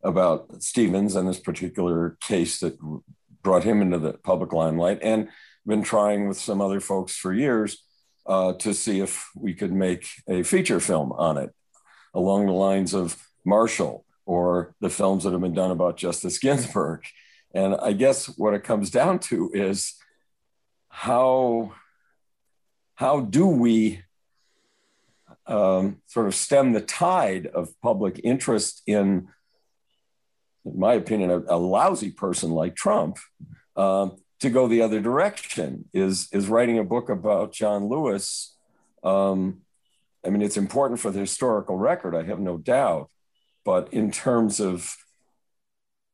[0.03, 2.79] about Stevens and this particular case that
[3.43, 5.29] brought him into the public limelight, and
[5.67, 7.85] been trying with some other folks for years
[8.27, 11.51] uh, to see if we could make a feature film on it.
[12.15, 17.05] along the lines of Marshall or the films that have been done about Justice Ginsburg.
[17.55, 19.95] And I guess what it comes down to is
[20.91, 21.73] how,
[22.97, 24.03] how do we
[25.47, 29.29] um, sort of stem the tide of public interest in,
[30.65, 33.19] in my opinion, a, a lousy person like Trump
[33.77, 35.87] um, to go the other direction?
[35.95, 38.55] Is, is writing a book about John Lewis?
[39.03, 39.63] Um,
[40.25, 43.09] I mean, it's important for the historical record, I have no doubt.
[43.65, 44.95] But in terms of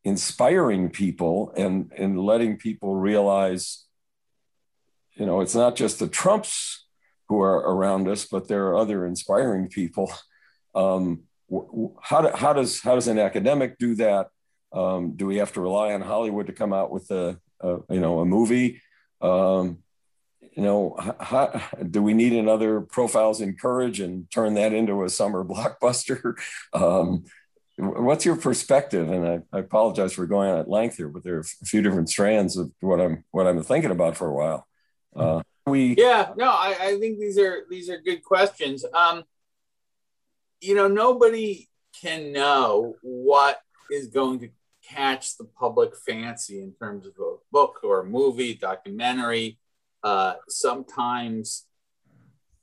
[0.05, 3.86] inspiring people and, and letting people realize,
[5.17, 6.87] you know, it's not just the Trumps
[7.29, 10.13] who are around us, but there are other inspiring people.
[10.75, 11.23] Um,
[12.03, 14.29] how, do, how, does, how does an academic do that?
[14.75, 18.01] Um, do we have to rely on Hollywood to come out with a, a you
[18.01, 18.83] know, a movie?
[19.23, 19.79] Um,
[20.55, 25.09] you know, how, do we need another profiles in courage and turn that into a
[25.09, 26.35] summer blockbuster?
[26.75, 27.25] Um,
[27.79, 29.11] what's your perspective?
[29.11, 31.83] And I, I, apologize for going on at length here, but there are a few
[31.83, 34.67] different strands of what I'm what I'm thinking about for a while.
[35.17, 38.85] Uh, we yeah, no, I, I think these are these are good questions.
[38.95, 39.25] Um,
[40.61, 41.69] you know, nobody
[42.01, 43.59] can know what
[43.91, 44.49] is going to
[44.87, 49.59] catch the public fancy in terms of a book or a movie, documentary
[50.07, 51.67] uh, sometimes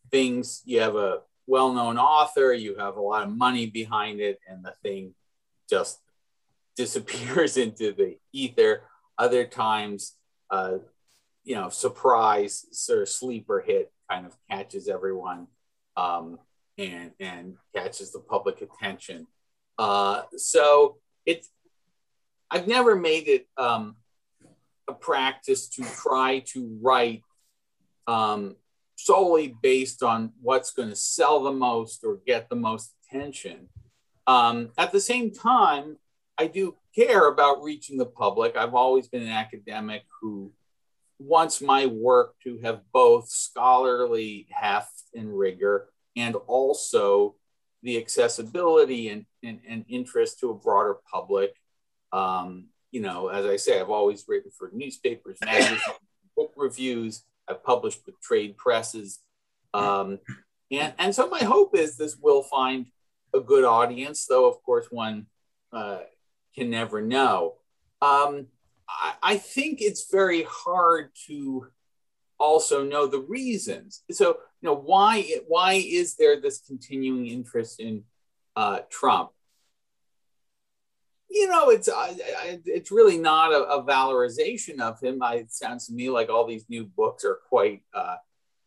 [0.10, 4.64] things you have a well-known author, you have a lot of money behind it, and
[4.64, 5.14] the thing
[5.70, 6.00] just
[6.78, 8.84] disappears into the ether.
[9.18, 10.16] Other times,
[10.50, 10.78] uh,
[11.44, 15.48] you know, surprise sort of sleeper hit kind of catches everyone
[15.98, 16.40] um,
[16.78, 19.28] and and catches the public attention.
[19.78, 21.50] Uh, so it's
[22.50, 23.96] I've never made it um,
[24.88, 27.24] a practice to try to write
[28.08, 28.56] um,
[28.96, 33.70] solely based on what's going to sell the most or get the most attention.
[34.28, 35.98] Um, at the same time,
[36.38, 38.56] I do care about reaching the public.
[38.56, 40.52] I've always been an academic who
[41.24, 47.36] wants my work to have both scholarly heft and rigor and also
[47.82, 51.54] the accessibility and, and, and interest to a broader public.
[52.12, 55.82] Um, you know, as I say, I've always written for newspapers, magazines,
[56.38, 57.24] book reviews.
[57.48, 59.20] I've published with trade presses.
[59.74, 60.20] Um,
[60.72, 62.88] and, and so my hope is this will find
[63.34, 65.26] a good audience, though, of course, one
[65.72, 66.00] uh,
[66.56, 67.56] can never know.
[68.02, 68.48] Um,
[68.88, 71.68] I, I think it's very hard to
[72.40, 74.04] also know the reasons.
[74.12, 78.04] So, you know, why, why is there this continuing interest in
[78.56, 79.32] uh, Trump?
[81.34, 82.14] you know, it's uh,
[82.66, 85.24] it's really not a, a, valorization of him.
[85.24, 88.18] I, it sounds to me like all these new books are quite uh,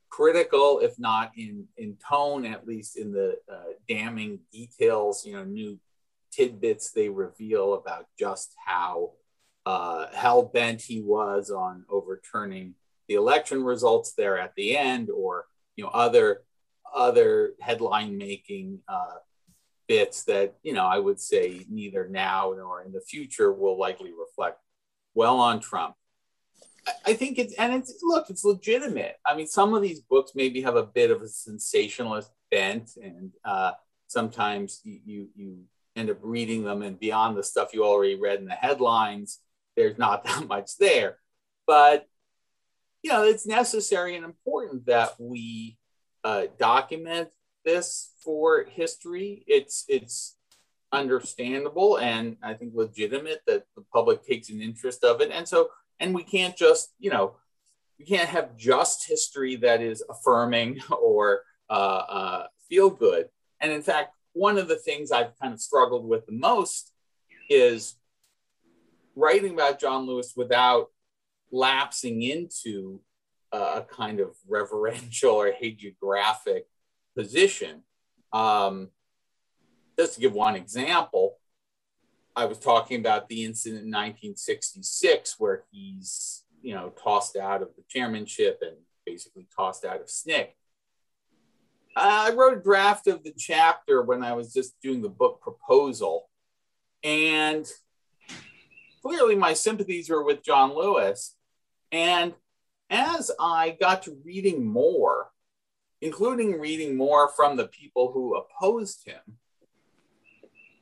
[0.09, 5.25] critical, if not in in tone, at least in the uh, damning details.
[5.25, 5.79] You know, new
[6.33, 9.13] tidbits they reveal about just how
[9.67, 12.75] uh, hell bent he was on overturning
[13.09, 16.43] the election results there at the end, or you know, other
[16.95, 19.17] other headline making uh,
[19.89, 24.13] bits that you know I would say neither now nor in the future will likely
[24.13, 24.61] reflect
[25.15, 25.97] well on Trump.
[27.05, 29.17] I think it's and it's look, it's legitimate.
[29.27, 33.33] I mean, some of these books maybe have a bit of a sensationalist bent, and
[33.45, 33.73] uh,
[34.07, 35.59] sometimes you, you you
[35.97, 39.41] end up reading them, and beyond the stuff you already read in the headlines,
[39.77, 41.19] there's not that much there.
[41.67, 42.09] But
[43.03, 45.79] you know, it's necessary and important that we
[46.25, 47.29] uh, document
[47.65, 49.45] this for history.
[49.47, 50.37] It's it's
[50.93, 55.31] understandable and I think legitimate that the public takes an interest of it.
[55.31, 57.35] And so, and we can't just, you know,
[57.99, 63.29] we can't have just history that is affirming or uh, uh, feel good.
[63.61, 66.93] And in fact, one of the things I've kind of struggled with the most
[67.49, 67.97] is
[69.17, 70.89] writing about John Lewis without
[71.51, 73.01] lapsing into
[73.53, 76.63] a kind of reverential or hagiographic
[77.17, 77.83] position.
[78.33, 78.91] Um,
[79.99, 81.39] just to give one example,
[82.35, 87.69] I was talking about the incident in 1966 where he's, you know, tossed out of
[87.77, 88.77] the chairmanship and
[89.07, 90.49] basically tossed out of SNCC.
[91.97, 96.29] I wrote a draft of the chapter when I was just doing the book proposal.
[97.03, 97.67] And
[99.07, 101.37] clearly my sympathies were with John Lewis.
[101.93, 102.35] And
[102.91, 105.31] as I got to reading more,
[106.01, 109.39] including reading more from the people who opposed him,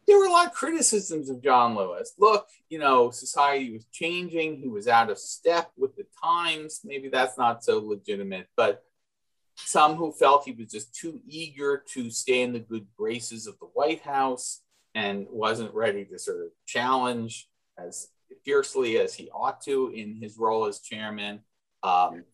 [0.06, 2.14] there were a lot of criticisms of John Lewis.
[2.18, 4.58] Look, you know, society was changing.
[4.58, 6.80] He was out of step with the times.
[6.84, 8.84] Maybe that's not so legitimate, but
[9.56, 13.58] some who felt he was just too eager to stay in the good graces of
[13.60, 14.62] the White House
[14.94, 18.08] and wasn't ready to sort of challenge as
[18.44, 21.40] fiercely as he ought to in his role as chairman.
[21.82, 22.24] Um,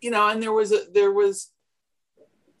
[0.00, 1.52] you know, and there was a there was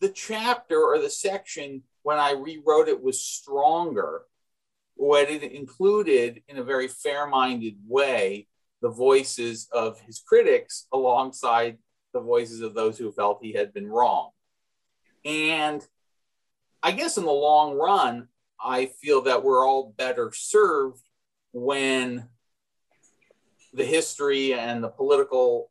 [0.00, 4.22] the chapter or the section when I rewrote it was stronger.
[4.94, 8.48] What it included in a very fair-minded way
[8.80, 11.78] the voices of his critics alongside
[12.12, 14.30] the voices of those who felt he had been wrong.
[15.24, 15.86] And
[16.82, 18.28] I guess in the long run,
[18.60, 21.02] I feel that we're all better served
[21.56, 22.28] when
[23.72, 25.70] the history and the political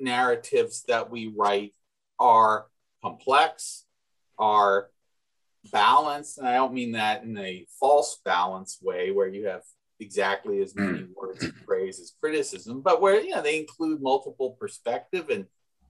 [0.00, 1.74] narratives that we write
[2.18, 2.66] are
[3.02, 3.84] complex,
[4.38, 4.88] are
[5.70, 6.38] balanced.
[6.38, 9.62] And I don't mean that in a false balance way where you have
[10.00, 11.08] exactly as many mm.
[11.14, 15.44] words of praise as criticism, but where you know they include multiple perspective and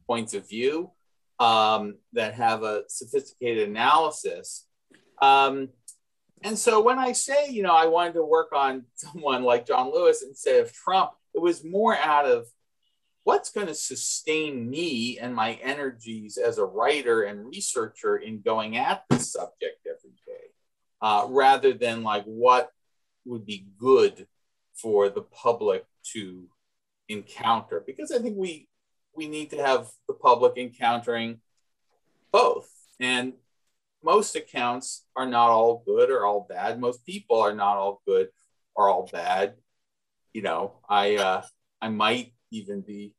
[0.09, 0.91] points of view
[1.39, 4.67] um, that have a sophisticated analysis.
[5.23, 5.69] Um,
[6.43, 9.93] and so when I say, you know, I wanted to work on someone like John
[9.93, 12.47] Lewis instead of Trump, it was more out of
[13.25, 18.77] what's going to sustain me and my energies as a writer and researcher in going
[18.77, 20.47] at this subject every day,
[21.03, 22.71] uh, rather than like what
[23.27, 24.27] would be good
[24.75, 26.49] for the public to
[27.09, 27.83] encounter.
[27.87, 28.69] Because I think we
[29.15, 31.41] we need to have the public encountering
[32.33, 32.71] both.
[33.01, 33.35] And
[34.03, 36.81] most accounts are not all good or all bad.
[36.81, 38.29] Most people are not all good
[38.75, 39.55] or all bad.
[40.33, 41.43] You know, I uh,
[41.81, 43.15] I might even be,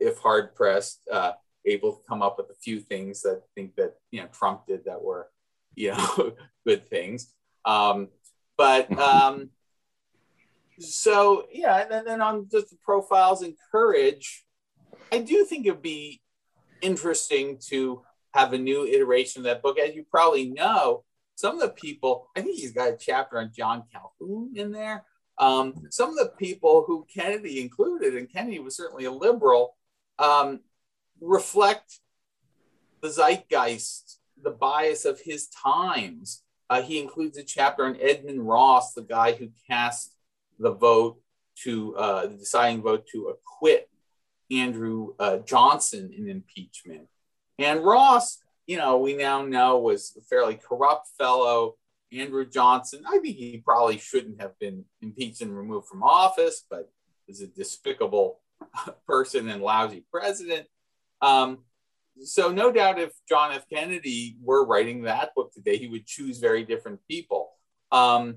[0.00, 1.32] if hard pressed, uh,
[1.66, 4.66] able to come up with a few things that I think that you know Trump
[4.66, 5.28] did that were,
[5.74, 6.34] you know,
[6.66, 7.32] good things.
[7.64, 8.08] Um,
[8.56, 9.50] but um,
[10.78, 14.44] so yeah, and then, then on just the profiles and courage,
[15.10, 16.20] I do think it'd be
[16.80, 18.02] interesting to
[18.34, 19.78] have a new iteration of that book.
[19.78, 23.52] As you probably know, some of the people, I think he's got a chapter on
[23.54, 25.04] John Calhoun in there.
[25.38, 29.76] Um, some of the people who Kennedy included, and Kennedy was certainly a liberal,
[30.18, 30.60] um,
[31.20, 32.00] reflect
[33.00, 36.42] the zeitgeist, the bias of his times.
[36.70, 40.12] Uh, he includes a chapter on Edmund Ross, the guy who cast
[40.58, 41.20] the vote
[41.64, 43.88] to uh, the deciding vote to acquit
[44.50, 47.08] Andrew uh, Johnson in impeachment.
[47.58, 51.76] And Ross, you know, we now know was a fairly corrupt fellow.
[52.12, 56.90] Andrew Johnson, I think he probably shouldn't have been impeached and removed from office, but
[57.26, 58.40] is a despicable
[59.06, 60.66] person and lousy president.
[61.22, 61.58] Um,
[62.22, 63.64] so no doubt if John F.
[63.72, 67.52] Kennedy were writing that book today, he would choose very different people.
[67.90, 68.36] Um,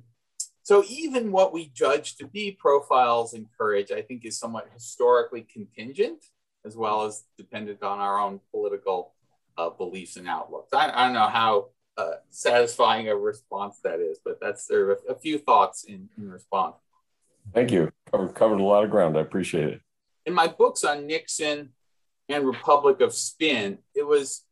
[0.63, 5.41] so even what we judge to be profiles in courage, I think is somewhat historically
[5.41, 6.23] contingent
[6.65, 9.13] as well as dependent on our own political
[9.57, 10.73] uh, beliefs and outlooks.
[10.73, 14.97] I, I don't know how uh, satisfying a response that is, but that's there are
[15.09, 16.75] a few thoughts in, in response.
[17.53, 17.91] Thank you.
[18.11, 19.17] Covered, covered a lot of ground.
[19.17, 19.81] I appreciate it.
[20.25, 21.69] In my books on Nixon
[22.27, 24.43] and Republic of Spin, it was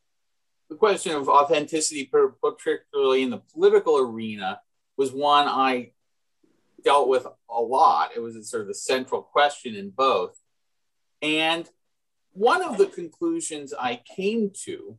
[0.69, 2.10] the question of authenticity,
[2.41, 4.60] particularly in the political arena,
[4.95, 5.91] was one I
[6.84, 8.12] dealt with a lot.
[8.15, 10.38] It was sort of the central question in both.
[11.21, 11.69] And
[12.34, 14.98] one of the conclusions I came to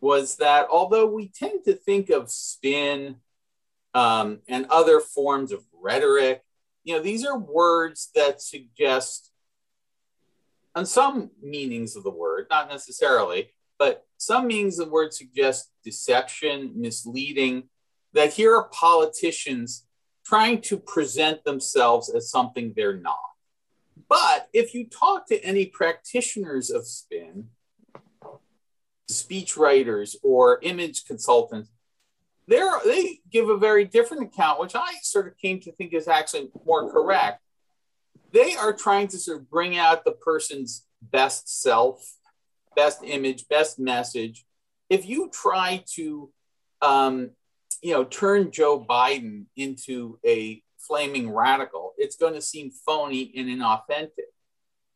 [0.00, 3.16] was that although we tend to think of spin
[3.94, 6.42] um, and other forms of rhetoric,
[6.84, 9.32] you know, these are words that suggest,
[10.74, 15.70] on some meanings of the word, not necessarily, but some meanings of the word suggest
[15.84, 17.64] deception, misleading,
[18.12, 19.84] that here are politicians
[20.24, 23.18] trying to present themselves as something they're not.
[24.08, 27.48] But if you talk to any practitioners of spin,
[29.08, 31.70] speech writers or image consultants,
[32.46, 36.50] they give a very different account, which I sort of came to think is actually
[36.64, 37.42] more correct.
[38.32, 42.14] They are trying to sort of bring out the person's best self,
[42.76, 44.44] best image, best message.
[44.88, 46.30] If you try to,
[46.80, 47.30] um,
[47.82, 53.48] you know, turn Joe Biden into a flaming radical, it's going to seem phony and
[53.48, 54.28] inauthentic.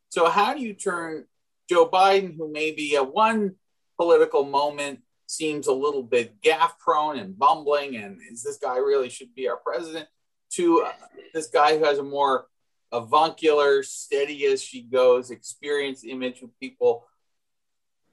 [0.08, 1.26] So, how do you turn
[1.68, 3.56] Joe Biden, who maybe at one
[3.98, 9.08] political moment seems a little bit gaffe prone and bumbling, and is this guy really
[9.08, 10.08] should be our president,
[10.50, 10.92] to uh,
[11.32, 12.46] this guy who has a more
[12.92, 17.06] avuncular, steady as she goes, experienced image of people?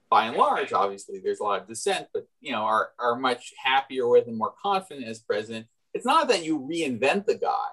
[0.08, 3.52] By and large, obviously, there's a lot of dissent, but you know, are, are much
[3.62, 5.66] happier with and more confident as president.
[5.94, 7.68] It's not that you reinvent the guy.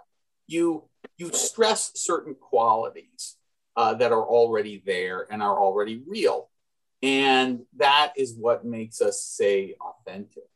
[0.48, 0.84] You
[1.18, 3.36] you stress certain qualities
[3.76, 6.50] uh, that are already there and are already real
[7.04, 10.50] And that is what makes us say authentic.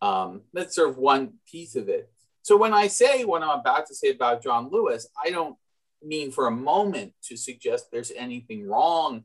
[0.00, 2.10] Um, that's sort of one piece of it.
[2.42, 5.56] So when I say what I'm about to say about John Lewis, I don't
[6.02, 9.24] mean for a moment to suggest there's anything wrong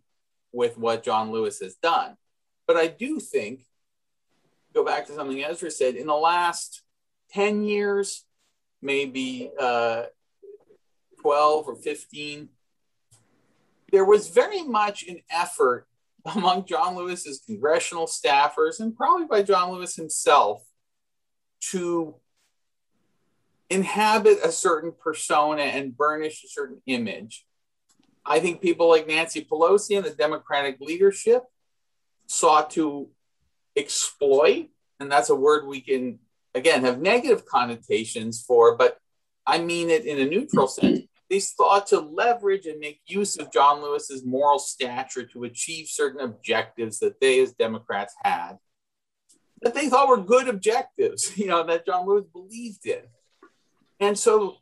[0.51, 2.15] with what John Lewis has done.
[2.65, 3.65] But I do think,
[4.73, 6.83] go back to something Ezra said, in the last
[7.31, 8.23] 10 years,
[8.81, 10.03] maybe uh,
[11.21, 12.49] 12 or 15,
[13.91, 15.87] there was very much an effort
[16.35, 20.63] among John Lewis's congressional staffers and probably by John Lewis himself
[21.71, 22.15] to
[23.69, 27.45] inhabit a certain persona and burnish a certain image.
[28.25, 31.43] I think people like Nancy Pelosi and the Democratic leadership
[32.27, 33.09] sought to
[33.75, 36.19] exploit, and that's a word we can,
[36.53, 38.99] again, have negative connotations for, but
[39.49, 41.01] I mean it in a neutral sense.
[41.29, 46.21] They sought to leverage and make use of John Lewis's moral stature to achieve certain
[46.21, 48.57] objectives that they, as Democrats, had
[49.61, 53.01] that they thought were good objectives, you know, that John Lewis believed in.
[53.99, 54.57] And so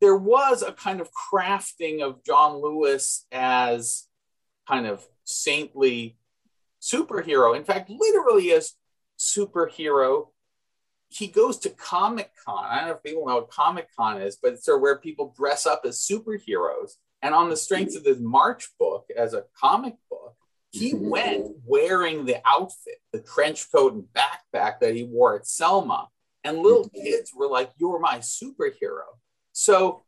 [0.00, 4.06] there was a kind of crafting of John Lewis as
[4.68, 6.18] kind of saintly
[6.82, 7.56] superhero.
[7.56, 8.74] In fact, literally as
[9.18, 10.28] superhero,
[11.16, 12.64] he goes to Comic Con.
[12.64, 14.98] I don't know if people know what Comic Con is, but it's sort of where
[14.98, 16.92] people dress up as superheroes.
[17.22, 20.34] And on the strength of this March book as a comic book,
[20.70, 21.08] he mm-hmm.
[21.08, 26.08] went wearing the outfit, the trench coat and backpack that he wore at Selma.
[26.42, 27.02] And little mm-hmm.
[27.02, 29.04] kids were like, You're my superhero.
[29.52, 30.02] So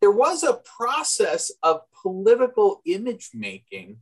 [0.00, 3.98] there was a process of political image making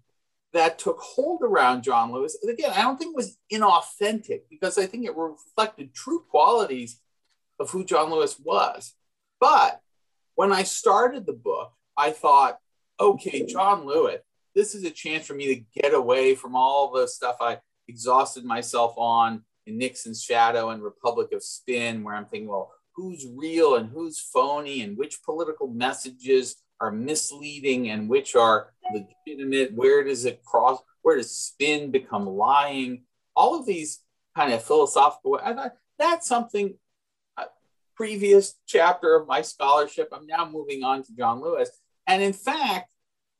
[0.57, 2.37] that took hold around John Lewis.
[2.43, 7.01] And again, I don't think it was inauthentic because I think it reflected true qualities
[7.59, 8.95] of who John Lewis was.
[9.41, 9.81] But
[10.35, 12.59] when I started the book, I thought,
[12.99, 14.21] okay, John Lewis,
[14.55, 18.45] this is a chance for me to get away from all the stuff I exhausted
[18.45, 23.77] myself on in Nixon's Shadow and Republic of Spin, where I'm thinking, well, who's real
[23.77, 29.75] and who's phony and which political messages are misleading and which are legitimate?
[29.75, 30.81] Where does it cross?
[31.03, 33.05] Where does spin become lying?
[33.35, 34.01] All of these
[34.35, 36.75] kind of philosophical, I thought that's something
[37.37, 37.45] uh,
[37.95, 40.09] previous chapter of my scholarship.
[40.13, 41.71] I'm now moving on to John Lewis.
[42.07, 42.91] And in fact,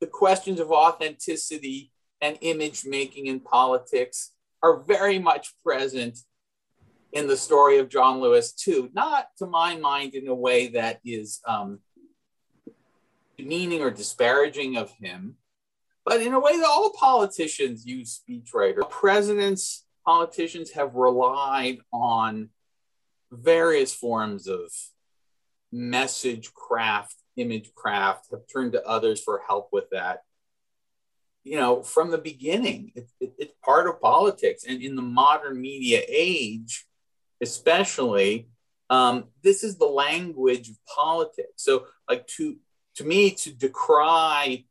[0.01, 4.31] the questions of authenticity and image making in politics
[4.63, 6.17] are very much present
[7.13, 8.89] in the story of John Lewis, too.
[8.93, 11.79] Not to my mind in a way that is um,
[13.37, 15.35] demeaning or disparaging of him,
[16.05, 18.89] but in a way that all politicians use speechwriters.
[18.89, 22.49] Presidents, politicians have relied on
[23.31, 24.71] various forms of
[25.71, 30.23] message craft image craft, have turned to others for help with that.
[31.43, 34.65] You know, from the beginning, it, it, it's part of politics.
[34.67, 36.85] And in the modern media age,
[37.41, 38.49] especially,
[38.89, 41.53] um, this is the language of politics.
[41.57, 42.57] So, like to
[42.97, 44.65] to me, to decry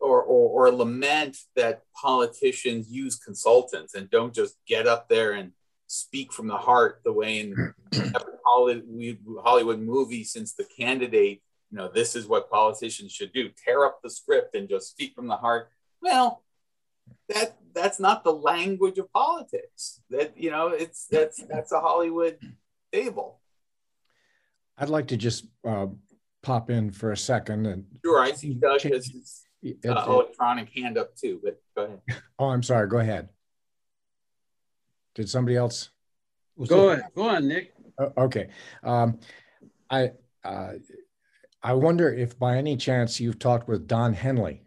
[0.00, 5.52] or, or, or lament that politicians use consultants and don't just get up there and
[5.86, 7.74] speak from the heart the way in
[8.44, 13.84] Hollywood, Hollywood movie since the candidate you know, this is what politicians should do: tear
[13.84, 15.70] up the script and just speak from the heart.
[16.00, 16.42] Well,
[17.28, 20.00] that that's not the language of politics.
[20.10, 22.38] That you know, it's that's that's a Hollywood
[22.92, 23.40] fable.
[24.78, 25.88] I'd like to just uh,
[26.42, 28.20] pop in for a second and sure.
[28.20, 29.42] I see Doug has his
[29.86, 32.00] uh, electronic hand up too, but go ahead.
[32.38, 32.86] Oh, I'm sorry.
[32.88, 33.30] Go ahead.
[35.16, 35.90] Did somebody else?
[36.68, 37.06] Go ahead.
[37.16, 37.74] Go on, Nick.
[37.98, 38.48] Uh, okay.
[38.84, 39.18] Um,
[39.90, 40.12] I
[40.44, 40.74] uh,
[41.62, 44.62] I wonder if by any chance you've talked with Don Henley.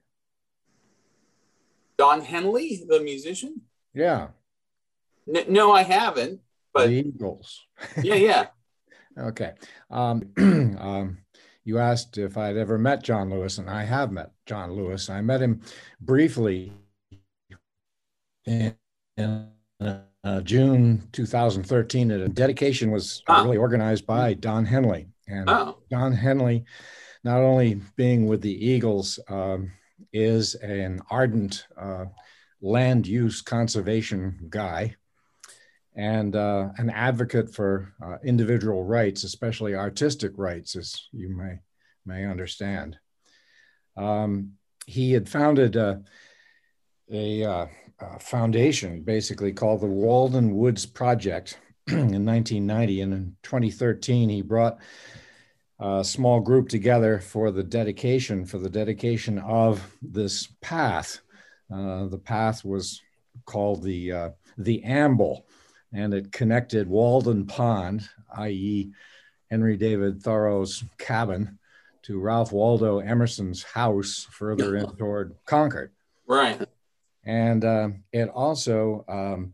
[1.97, 3.61] Don Henley, the musician?
[3.93, 4.29] Yeah.
[5.33, 6.41] N- no, I haven't.
[6.73, 7.65] But the Eagles.
[8.01, 8.47] yeah, yeah.
[9.17, 9.53] okay.
[9.89, 11.17] Um, um,
[11.63, 15.09] you asked if I'd ever met John Lewis, and I have met John Lewis.
[15.09, 15.61] I met him
[15.99, 16.73] briefly
[18.45, 18.75] in,
[19.17, 19.47] in
[19.79, 23.43] uh, June 2013 at a dedication was ah.
[23.43, 25.07] really organized by Don Henley.
[25.27, 25.77] And oh.
[25.89, 26.65] Don Henley,
[27.23, 29.71] not only being with the Eagles, um,
[30.13, 32.05] is an ardent uh,
[32.61, 34.95] land use conservation guy
[35.95, 41.59] and uh, an advocate for uh, individual rights, especially artistic rights, as you may
[42.05, 42.97] may understand.
[43.95, 44.53] Um,
[44.87, 45.97] he had founded uh,
[47.11, 47.69] a, a,
[47.99, 54.79] a, foundation, basically called the Walden Woods Project, in 1990, and in 2013 he brought
[55.79, 61.21] a small group together for the dedication, for the dedication of this path.
[61.73, 63.01] Uh, the path was
[63.45, 65.45] called the uh, the Amble,
[65.93, 68.91] and it connected Walden Pond, i.e.,
[69.49, 71.59] Henry David Thoreau's cabin,
[72.03, 75.91] to Ralph Waldo Emerson's house further in toward Concord.
[76.25, 76.61] Right.
[77.23, 79.53] And uh, it also, um,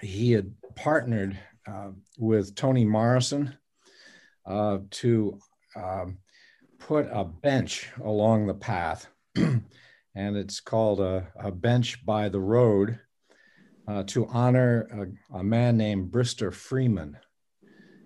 [0.00, 3.56] he had partnered uh, with Toni Morrison
[4.46, 5.38] uh, to
[5.76, 6.18] um,
[6.78, 9.06] put a bench along the path.
[9.36, 9.62] and
[10.14, 12.98] it's called a, a, bench by the road
[13.92, 14.88] uh, to honor
[15.32, 17.18] a, a, man named Brister Freeman.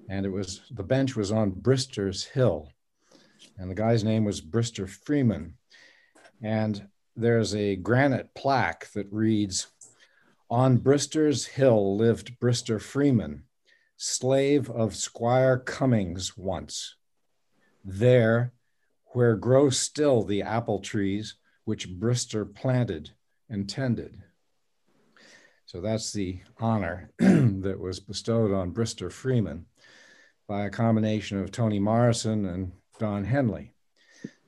[0.08, 2.72] And it was the bench was on Brister's Hill.
[3.56, 5.54] And the guy's name was Brister Freeman.
[6.42, 9.68] And there's a granite plaque that reads
[10.50, 13.44] On Brister's Hill lived Brister Freeman,
[13.96, 16.96] slave of Squire Cummings once.
[17.84, 18.52] There,
[19.12, 23.10] where grow still the apple trees which Brister planted
[23.48, 24.24] and tended.
[25.66, 29.66] So that's the honor that was bestowed on Brister Freeman
[30.46, 33.74] by a combination of Toni Morrison and Don Henley.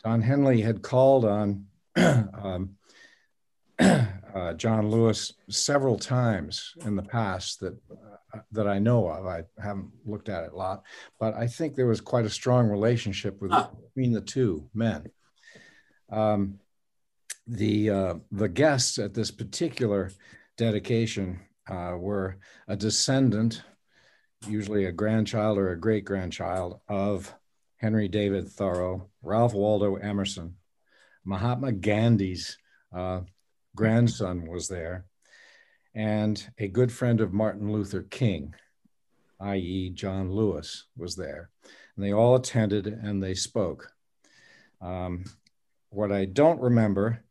[0.04, 1.66] Don Henley had called on
[1.96, 2.76] um,
[3.80, 9.26] uh, John Lewis several times in the past that uh, that I know of.
[9.26, 10.84] I haven't looked at it a lot,
[11.18, 13.70] but I think there was quite a strong relationship with, huh.
[13.88, 15.06] between the two men.
[16.10, 16.60] Um,
[17.48, 20.12] the uh, the guests at this particular
[20.58, 21.40] dedication
[21.70, 22.36] uh, were
[22.66, 23.62] a descendant,
[24.46, 27.34] usually a grandchild or a great grandchild of
[27.76, 30.56] Henry David Thoreau, Ralph Waldo Emerson,
[31.24, 32.58] Mahatma Gandhi's
[32.94, 33.20] uh,
[33.76, 35.06] grandson was there,
[35.94, 38.54] and a good friend of Martin Luther King,
[39.40, 41.50] i.e., John Lewis, was there.
[41.96, 43.92] And they all attended and they spoke.
[44.80, 45.24] Um,
[45.90, 47.24] what I don't remember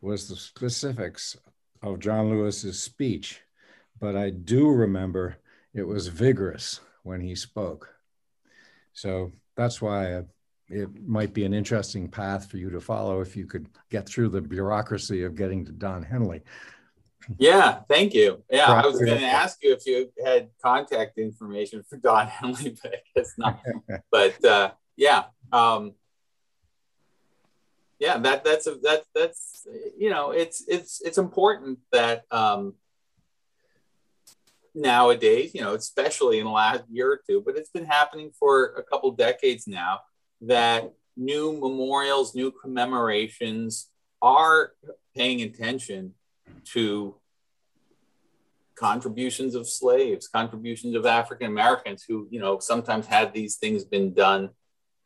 [0.00, 1.36] was the specifics
[1.82, 3.40] of John Lewis's speech,
[4.00, 5.36] but I do remember
[5.74, 7.88] it was vigorous when he spoke.
[8.92, 10.22] So that's why
[10.68, 14.30] it might be an interesting path for you to follow if you could get through
[14.30, 16.42] the bureaucracy of getting to Don Henley.
[17.38, 18.42] Yeah, thank you.
[18.50, 22.76] Yeah, I was going to ask you if you had contact information for Don Henley,
[22.82, 23.60] but I guess not.
[24.10, 25.94] but uh, yeah, um,
[27.98, 29.66] yeah, that that's a, that that's
[29.98, 32.74] you know it's it's it's important that um,
[34.74, 38.74] nowadays, you know, especially in the last year or two, but it's been happening for
[38.76, 40.00] a couple decades now
[40.42, 43.90] that new memorials, new commemorations
[44.20, 44.72] are
[45.14, 46.12] paying attention
[46.64, 47.16] to
[48.74, 54.12] contributions of slaves, contributions of African Americans who, you know, sometimes had these things been
[54.12, 54.50] done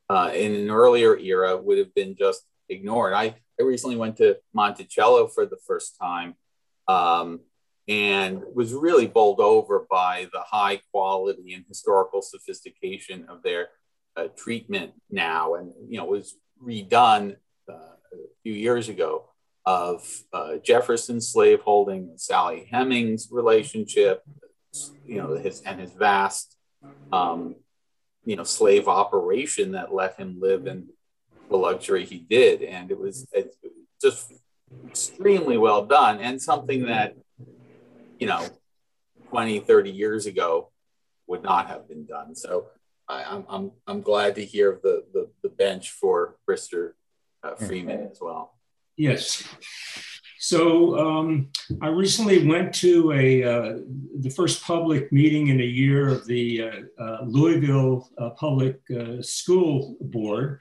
[0.08, 3.12] uh, in an earlier era would have been just ignored.
[3.12, 6.36] I, I recently went to Monticello for the first time.
[6.88, 7.40] Um,
[7.90, 13.68] and was really bowled over by the high quality and historical sophistication of their
[14.16, 15.54] uh, treatment now.
[15.54, 17.36] And, you know, was redone
[17.68, 17.72] uh,
[18.12, 19.24] a few years ago
[19.66, 24.22] of uh, Jefferson slaveholding, and Sally Hemings relationship,
[25.04, 26.56] you know, his and his vast,
[27.12, 27.56] um,
[28.24, 30.88] you know, slave operation that let him live in
[31.50, 32.62] the luxury he did.
[32.62, 33.26] And it was
[34.00, 34.32] just
[34.88, 37.16] extremely well done and something that
[38.20, 38.46] you know
[39.30, 40.70] 20 30 years ago
[41.26, 42.66] would not have been done so
[43.10, 46.92] I, am I'm, I'm glad to hear of the, the, the bench for Brister
[47.42, 48.56] uh, Freeman as well.
[48.96, 49.42] Yes.
[50.38, 51.50] So um,
[51.82, 53.78] I recently went to a uh,
[54.20, 59.20] the first public meeting in a year of the uh, uh Louisville uh, Public uh,
[59.20, 60.60] School Board,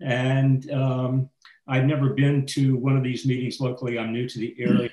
[0.00, 1.28] and um,
[1.66, 3.98] I'd never been to one of these meetings locally.
[3.98, 4.90] I'm new to the area,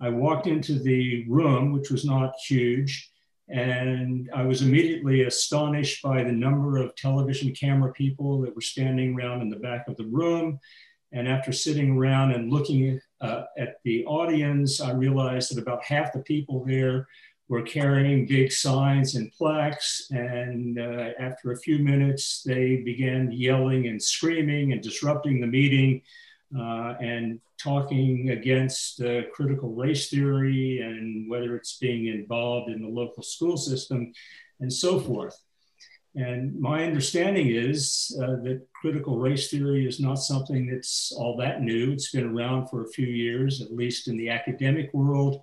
[0.00, 3.10] I walked into the room, which was not huge,
[3.48, 9.14] and I was immediately astonished by the number of television camera people that were standing
[9.14, 10.60] around in the back of the room.
[11.10, 16.12] And after sitting around and looking uh, at the audience, I realized that about half
[16.12, 17.08] the people there
[17.48, 20.06] were carrying big signs and plaques.
[20.10, 26.02] And uh, after a few minutes, they began yelling and screaming and disrupting the meeting
[26.56, 32.88] uh, and talking against uh, critical race theory and whether it's being involved in the
[32.88, 34.12] local school system
[34.60, 35.38] and so forth.
[36.14, 41.62] And my understanding is uh, that critical race theory is not something that's all that
[41.62, 41.92] new.
[41.92, 45.40] It's been around for a few years, at least in the academic world.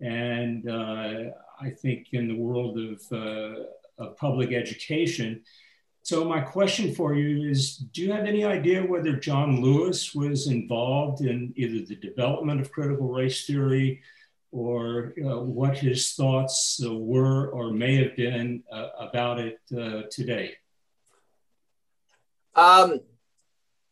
[0.00, 1.30] And uh,
[1.60, 3.64] I think in the world of, uh,
[3.98, 5.42] of public education,
[6.08, 10.46] So my question for you is, do you have any idea whether John Lewis was
[10.46, 14.00] involved in either the development of critical race theory
[14.50, 20.04] or uh, what his thoughts uh, were or may have been uh, about it uh,
[20.10, 20.54] today?
[22.54, 23.00] Um,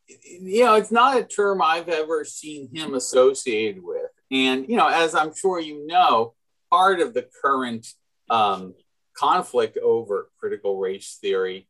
[0.09, 4.06] you know, it's not a term I've ever seen him associated with.
[4.31, 6.35] And, you know, as I'm sure you know,
[6.70, 7.87] part of the current
[8.29, 8.74] um,
[9.16, 11.68] conflict over critical race theory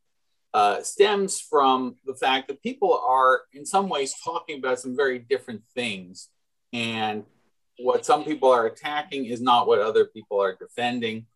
[0.54, 5.18] uh, stems from the fact that people are, in some ways, talking about some very
[5.18, 6.28] different things.
[6.72, 7.24] And
[7.78, 11.26] what some people are attacking is not what other people are defending.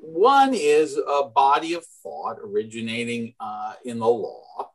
[0.00, 4.70] One is a body of thought originating uh, in the law,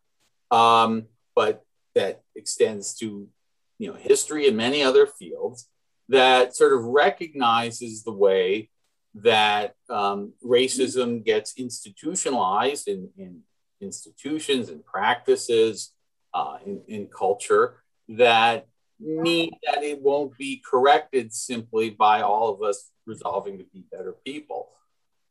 [0.51, 1.05] um,
[1.35, 1.63] but
[1.95, 3.29] that extends to
[3.77, 5.69] you know history and many other fields
[6.09, 8.69] that sort of recognizes the way
[9.15, 13.41] that um, racism gets institutionalized in, in,
[13.81, 15.91] institutions and practices
[16.33, 18.65] uh, in, in culture that
[18.97, 24.15] mean that it won't be corrected simply by all of us resolving to be better
[24.25, 24.69] people.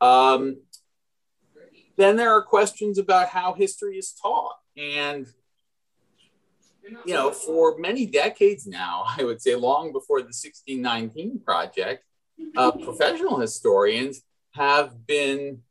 [0.03, 0.59] Um,
[1.97, 4.57] then there are questions about how history is taught.
[4.77, 5.27] And,
[7.05, 12.05] you know, for many decades now, I would say long before the 1619 Project,
[12.57, 14.23] uh, professional historians
[14.53, 15.63] have been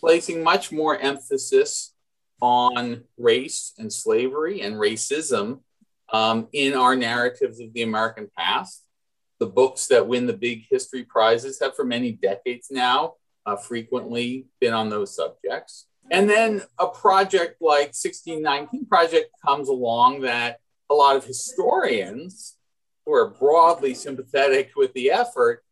[0.00, 1.94] placing much more emphasis
[2.40, 5.60] on race and slavery and racism
[6.12, 8.84] um, in our narratives of the American past.
[9.40, 13.14] The books that win the big history prizes have for many decades now
[13.46, 15.86] uh, frequently been on those subjects.
[16.10, 22.56] And then a project like 1619 Project comes along that a lot of historians
[23.04, 25.64] who are broadly sympathetic with the effort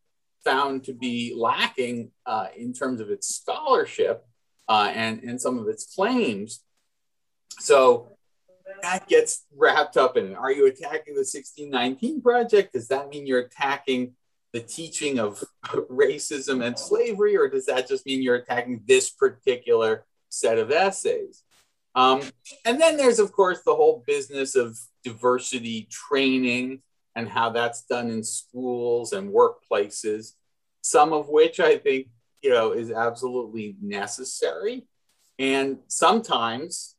[0.45, 4.25] found to be lacking uh, in terms of its scholarship
[4.69, 6.61] uh, and, and some of its claims.
[7.59, 8.17] So
[8.83, 12.75] that gets wrapped up in are you attacking the 1619 project?
[12.75, 14.13] Does that mean you're attacking
[14.53, 15.43] the teaching of
[15.91, 21.43] racism and slavery, or does that just mean you're attacking this particular set of essays?
[21.95, 22.23] Um,
[22.65, 26.83] and then there's, of course, the whole business of diversity training
[27.15, 30.33] and how that's done in schools and workplaces,
[30.83, 32.09] some of which I think,
[32.43, 34.87] you know, is absolutely necessary.
[35.39, 36.97] And sometimes,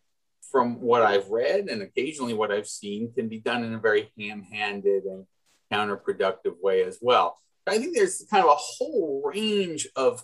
[0.51, 4.11] from what I've read and occasionally what I've seen, can be done in a very
[4.17, 5.25] ham handed and
[5.71, 7.37] counterproductive way as well.
[7.67, 10.23] I think there's kind of a whole range of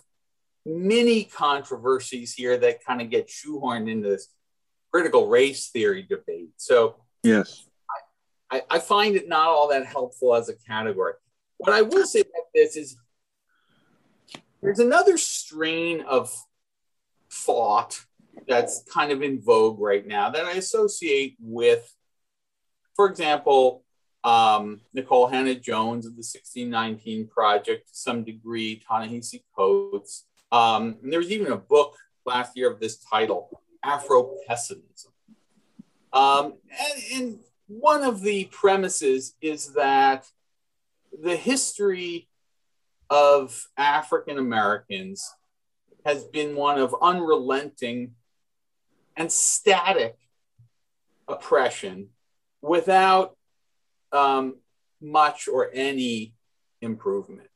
[0.66, 4.28] mini controversies here that kind of get shoehorned into this
[4.92, 6.50] critical race theory debate.
[6.56, 7.66] So, yes,
[8.50, 11.14] I, I find it not all that helpful as a category.
[11.58, 12.96] What I will say about this is
[14.62, 16.32] there's another strain of
[17.30, 18.00] thought
[18.48, 21.94] that's kind of in vogue right now that I associate with,
[22.96, 23.84] for example,
[24.24, 30.26] um, Nikole Hannah-Jones of the 1619 Project, to some degree, Ta-Nehisi Coates.
[30.52, 35.12] Um, and there was even a book last year of this title, Afro-Pessimism.
[36.12, 40.26] Um, and, and one of the premises is that
[41.22, 42.28] the history
[43.10, 45.30] of African Americans
[46.04, 48.12] has been one of unrelenting
[49.16, 50.16] and static
[51.28, 52.08] oppression
[52.60, 53.36] without
[54.12, 54.56] um,
[55.00, 56.34] much or any
[56.80, 57.48] improvement.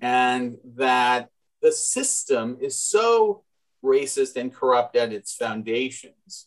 [0.00, 1.30] And that
[1.66, 3.42] the system is so
[3.82, 6.46] racist and corrupt at its foundations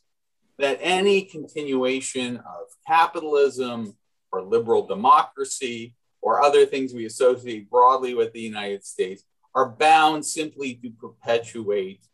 [0.57, 3.97] that any continuation of capitalism
[4.31, 10.25] or liberal democracy or other things we associate broadly with the United States are bound
[10.25, 12.05] simply to perpetuate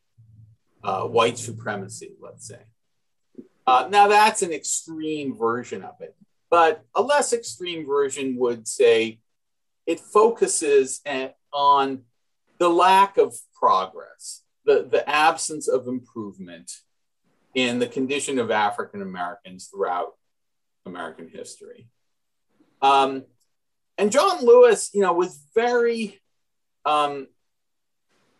[0.83, 2.63] uh, white supremacy, let's say.
[3.67, 6.15] Uh, now, that's an extreme version of it,
[6.49, 9.19] but a less extreme version would say
[9.85, 12.01] it focuses at, on
[12.57, 16.71] the lack of progress, the, the absence of improvement
[17.53, 20.13] in the condition of African Americans throughout
[20.85, 21.87] American history.
[22.81, 23.23] Um,
[23.97, 26.19] and John Lewis, you know, was very
[26.85, 27.27] um,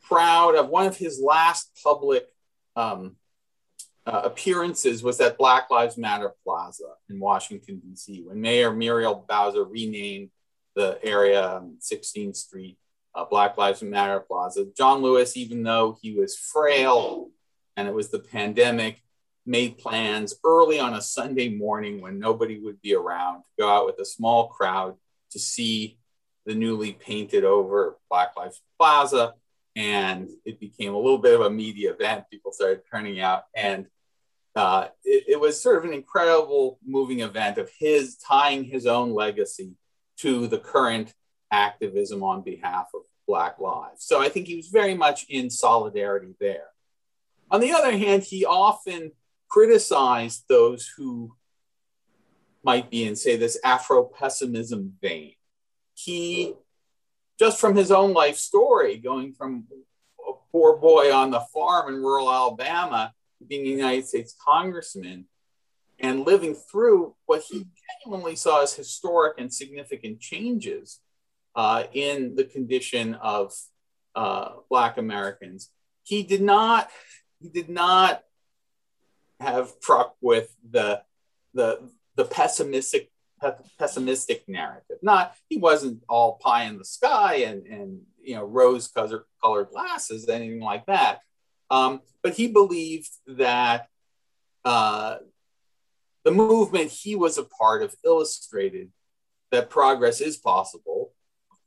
[0.02, 2.26] proud of one of his last public
[2.76, 3.16] um,
[4.06, 9.64] uh, appearances was at Black Lives Matter Plaza in Washington, D.C., when Mayor Muriel Bowser
[9.64, 10.30] renamed
[10.76, 12.78] the area 16th um, Street
[13.16, 14.66] uh, Black Lives Matter Plaza.
[14.78, 17.30] John Lewis, even though he was frail
[17.78, 19.02] and it was the pandemic,
[19.46, 23.86] made plans early on a Sunday morning when nobody would be around to go out
[23.86, 24.96] with a small crowd
[25.32, 25.98] to see
[26.46, 29.34] the newly painted over Black Lives Plaza.
[29.76, 32.24] and it became a little bit of a media event.
[32.32, 33.88] People started turning out, and
[34.56, 39.12] uh, it, it, was sort of an incredible moving event of his tying his own
[39.12, 39.74] legacy
[40.20, 41.14] to the current
[41.52, 44.06] activism on behalf of Black lives.
[44.06, 46.68] So I think he was very much in solidarity there.
[47.50, 49.12] On the other hand, he often
[49.50, 51.34] criticized those who
[52.64, 55.34] might be in, say, this Afro pessimism vein.
[55.94, 56.54] He,
[57.40, 59.66] just from his own life story, going from
[60.20, 63.14] a poor boy on the farm in rural Alabama
[63.48, 65.26] being a United States congressman
[66.00, 67.66] and living through what he
[68.04, 71.00] genuinely saw as historic and significant changes
[71.56, 73.54] uh, in the condition of
[74.16, 75.70] uh, Black Americans.
[76.04, 76.90] He did not.
[77.42, 78.24] He did not
[79.40, 81.02] have truck with the
[81.54, 83.12] the the pessimistic
[83.78, 84.98] pessimistic narrative.
[85.02, 90.30] Not he wasn't all pie in the sky and and you know rose colored glasses
[90.30, 91.20] anything like that.
[91.70, 93.88] Um, but he believed that
[94.64, 95.18] uh,
[96.24, 98.92] the movement he was a part of illustrated
[99.52, 101.05] that progress is possible.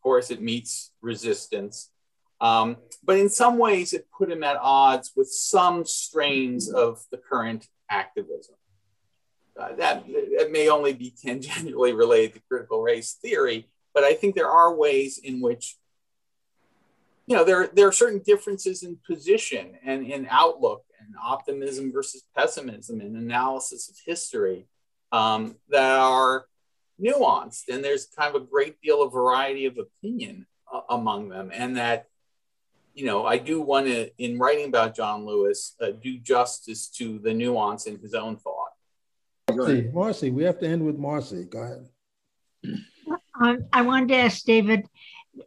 [0.08, 1.90] Of course, it meets resistance.
[2.40, 7.18] Um, but in some ways, it put him at odds with some strains of the
[7.18, 8.54] current activism.
[9.60, 10.06] Uh, that,
[10.38, 14.74] that may only be tangentially related to critical race theory, but I think there are
[14.74, 15.76] ways in which
[17.26, 22.24] you know, there, there are certain differences in position and in outlook and optimism versus
[22.34, 24.66] pessimism and analysis of history
[25.12, 26.46] um, that are
[27.02, 27.68] nuanced.
[27.68, 31.50] And there's kind of a great deal of variety of opinion uh, among them.
[31.52, 32.06] And that,
[32.94, 37.18] you know, I do want to, in writing about John Lewis, uh, do justice to
[37.18, 38.72] the nuance in his own thought.
[39.54, 41.44] Marcy, Marcy, we have to end with Marcy.
[41.44, 41.88] Go ahead.
[43.40, 44.86] Um, I wanted to ask David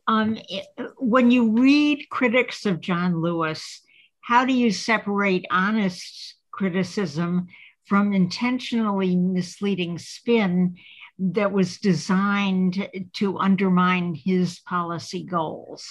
[0.08, 0.66] um, it,
[0.98, 3.82] when you read critics of John Lewis,
[4.22, 7.48] how do you separate honest criticism
[7.86, 10.78] from intentionally misleading spin
[11.22, 15.88] that was designed to undermine his policy goals?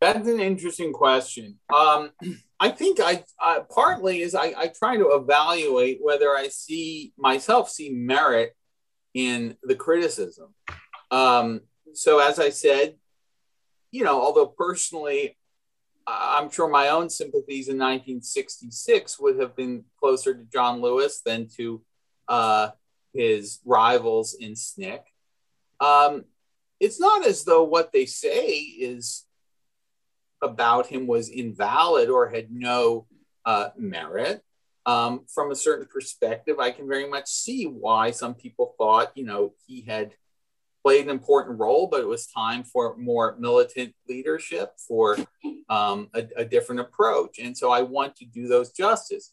[0.00, 1.58] That's an interesting question.
[1.74, 2.10] Um,
[2.60, 7.68] I think I uh, partly is I, I try to evaluate whether I see myself
[7.68, 8.54] see merit
[9.12, 10.54] in the criticism.
[11.10, 11.60] Um,
[11.92, 12.94] so as I said,
[13.90, 15.36] you know, although personally,
[16.06, 21.48] I'm sure my own sympathies in 1966 would have been closer to John Lewis than
[21.56, 21.82] to
[22.28, 22.70] uh,
[23.16, 25.00] his rivals in SNCC.
[25.80, 26.24] Um,
[26.80, 29.24] it's not as though what they say is
[30.42, 33.06] about him was invalid or had no
[33.44, 34.42] uh, merit.
[34.84, 39.24] Um, from a certain perspective, I can very much see why some people thought, you
[39.24, 40.14] know, he had
[40.84, 45.16] played an important role, but it was time for more militant leadership, for
[45.68, 47.40] um, a, a different approach.
[47.40, 49.32] And so I want to do those justice.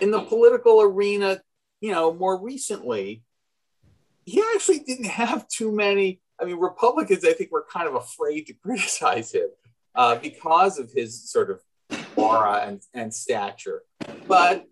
[0.00, 1.40] In the political arena,
[1.86, 3.22] you know, more recently,
[4.24, 6.20] he actually didn't have too many.
[6.40, 9.50] I mean, Republicans, I think, were kind of afraid to criticize him
[9.94, 11.62] uh, because of his sort of
[12.16, 13.82] aura and, and stature.
[14.26, 14.66] But,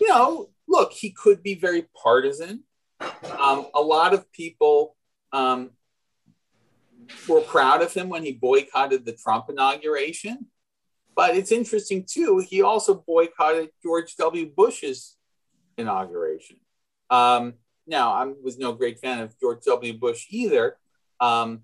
[0.00, 2.62] you know, look, he could be very partisan.
[3.00, 4.94] Um, a lot of people
[5.32, 5.70] um,
[7.28, 10.46] were proud of him when he boycotted the Trump inauguration.
[11.16, 14.52] But it's interesting too, he also boycotted George W.
[14.56, 15.16] Bush's
[15.78, 16.56] inauguration.
[17.10, 17.54] Um,
[17.86, 19.92] now, I was no great fan of George W.
[19.98, 20.76] Bush either,
[21.20, 21.60] um,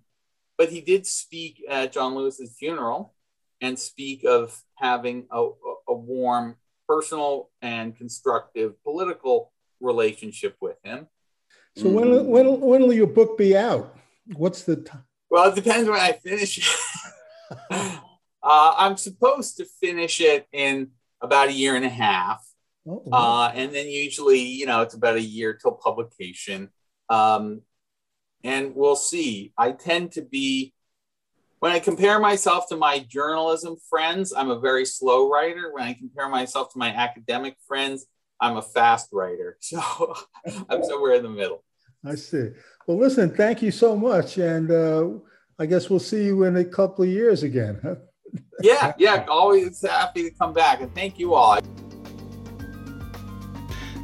[0.59, 3.15] but he did speak at John Lewis's funeral
[3.61, 5.49] and speak of having a,
[5.89, 6.57] a warm
[6.87, 11.07] personal and constructive political relationship with him.
[11.77, 12.25] So when mm.
[12.27, 13.97] when when will your book be out?
[14.37, 15.05] What's the time?
[15.31, 17.61] Well, it depends when I finish it.
[17.71, 18.01] uh,
[18.43, 20.91] I'm supposed to finish it in
[21.21, 22.45] about a year and a half.
[22.89, 23.19] Oh, wow.
[23.19, 26.71] uh, and then usually, you know, it's about a year till publication.
[27.09, 27.63] Um,
[28.43, 29.53] and we'll see.
[29.57, 30.73] I tend to be,
[31.59, 35.73] when I compare myself to my journalism friends, I'm a very slow writer.
[35.73, 38.07] When I compare myself to my academic friends,
[38.41, 39.59] I'm a fast writer.
[39.63, 40.15] So
[40.69, 41.63] I'm somewhere in the middle.
[42.05, 42.49] I see.
[42.87, 44.39] Well, listen, thank you so much.
[44.39, 45.09] And uh,
[45.59, 47.79] I guess we'll see you in a couple of years again.
[48.63, 49.27] yeah, yeah.
[49.29, 50.81] Always happy to come back.
[50.81, 51.61] And thank you all.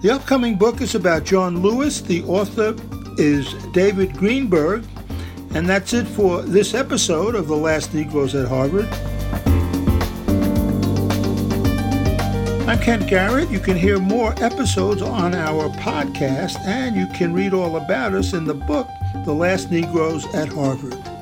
[0.02, 2.02] The upcoming book is about John Lewis.
[2.02, 2.76] The author
[3.16, 4.84] is David Greenberg.
[5.54, 8.86] And that's it for this episode of The Last Negroes at Harvard.
[12.68, 13.50] I'm Kent Garrett.
[13.50, 18.34] You can hear more episodes on our podcast, and you can read all about us
[18.34, 18.86] in the book,
[19.24, 21.15] The Last Negroes at Harvard.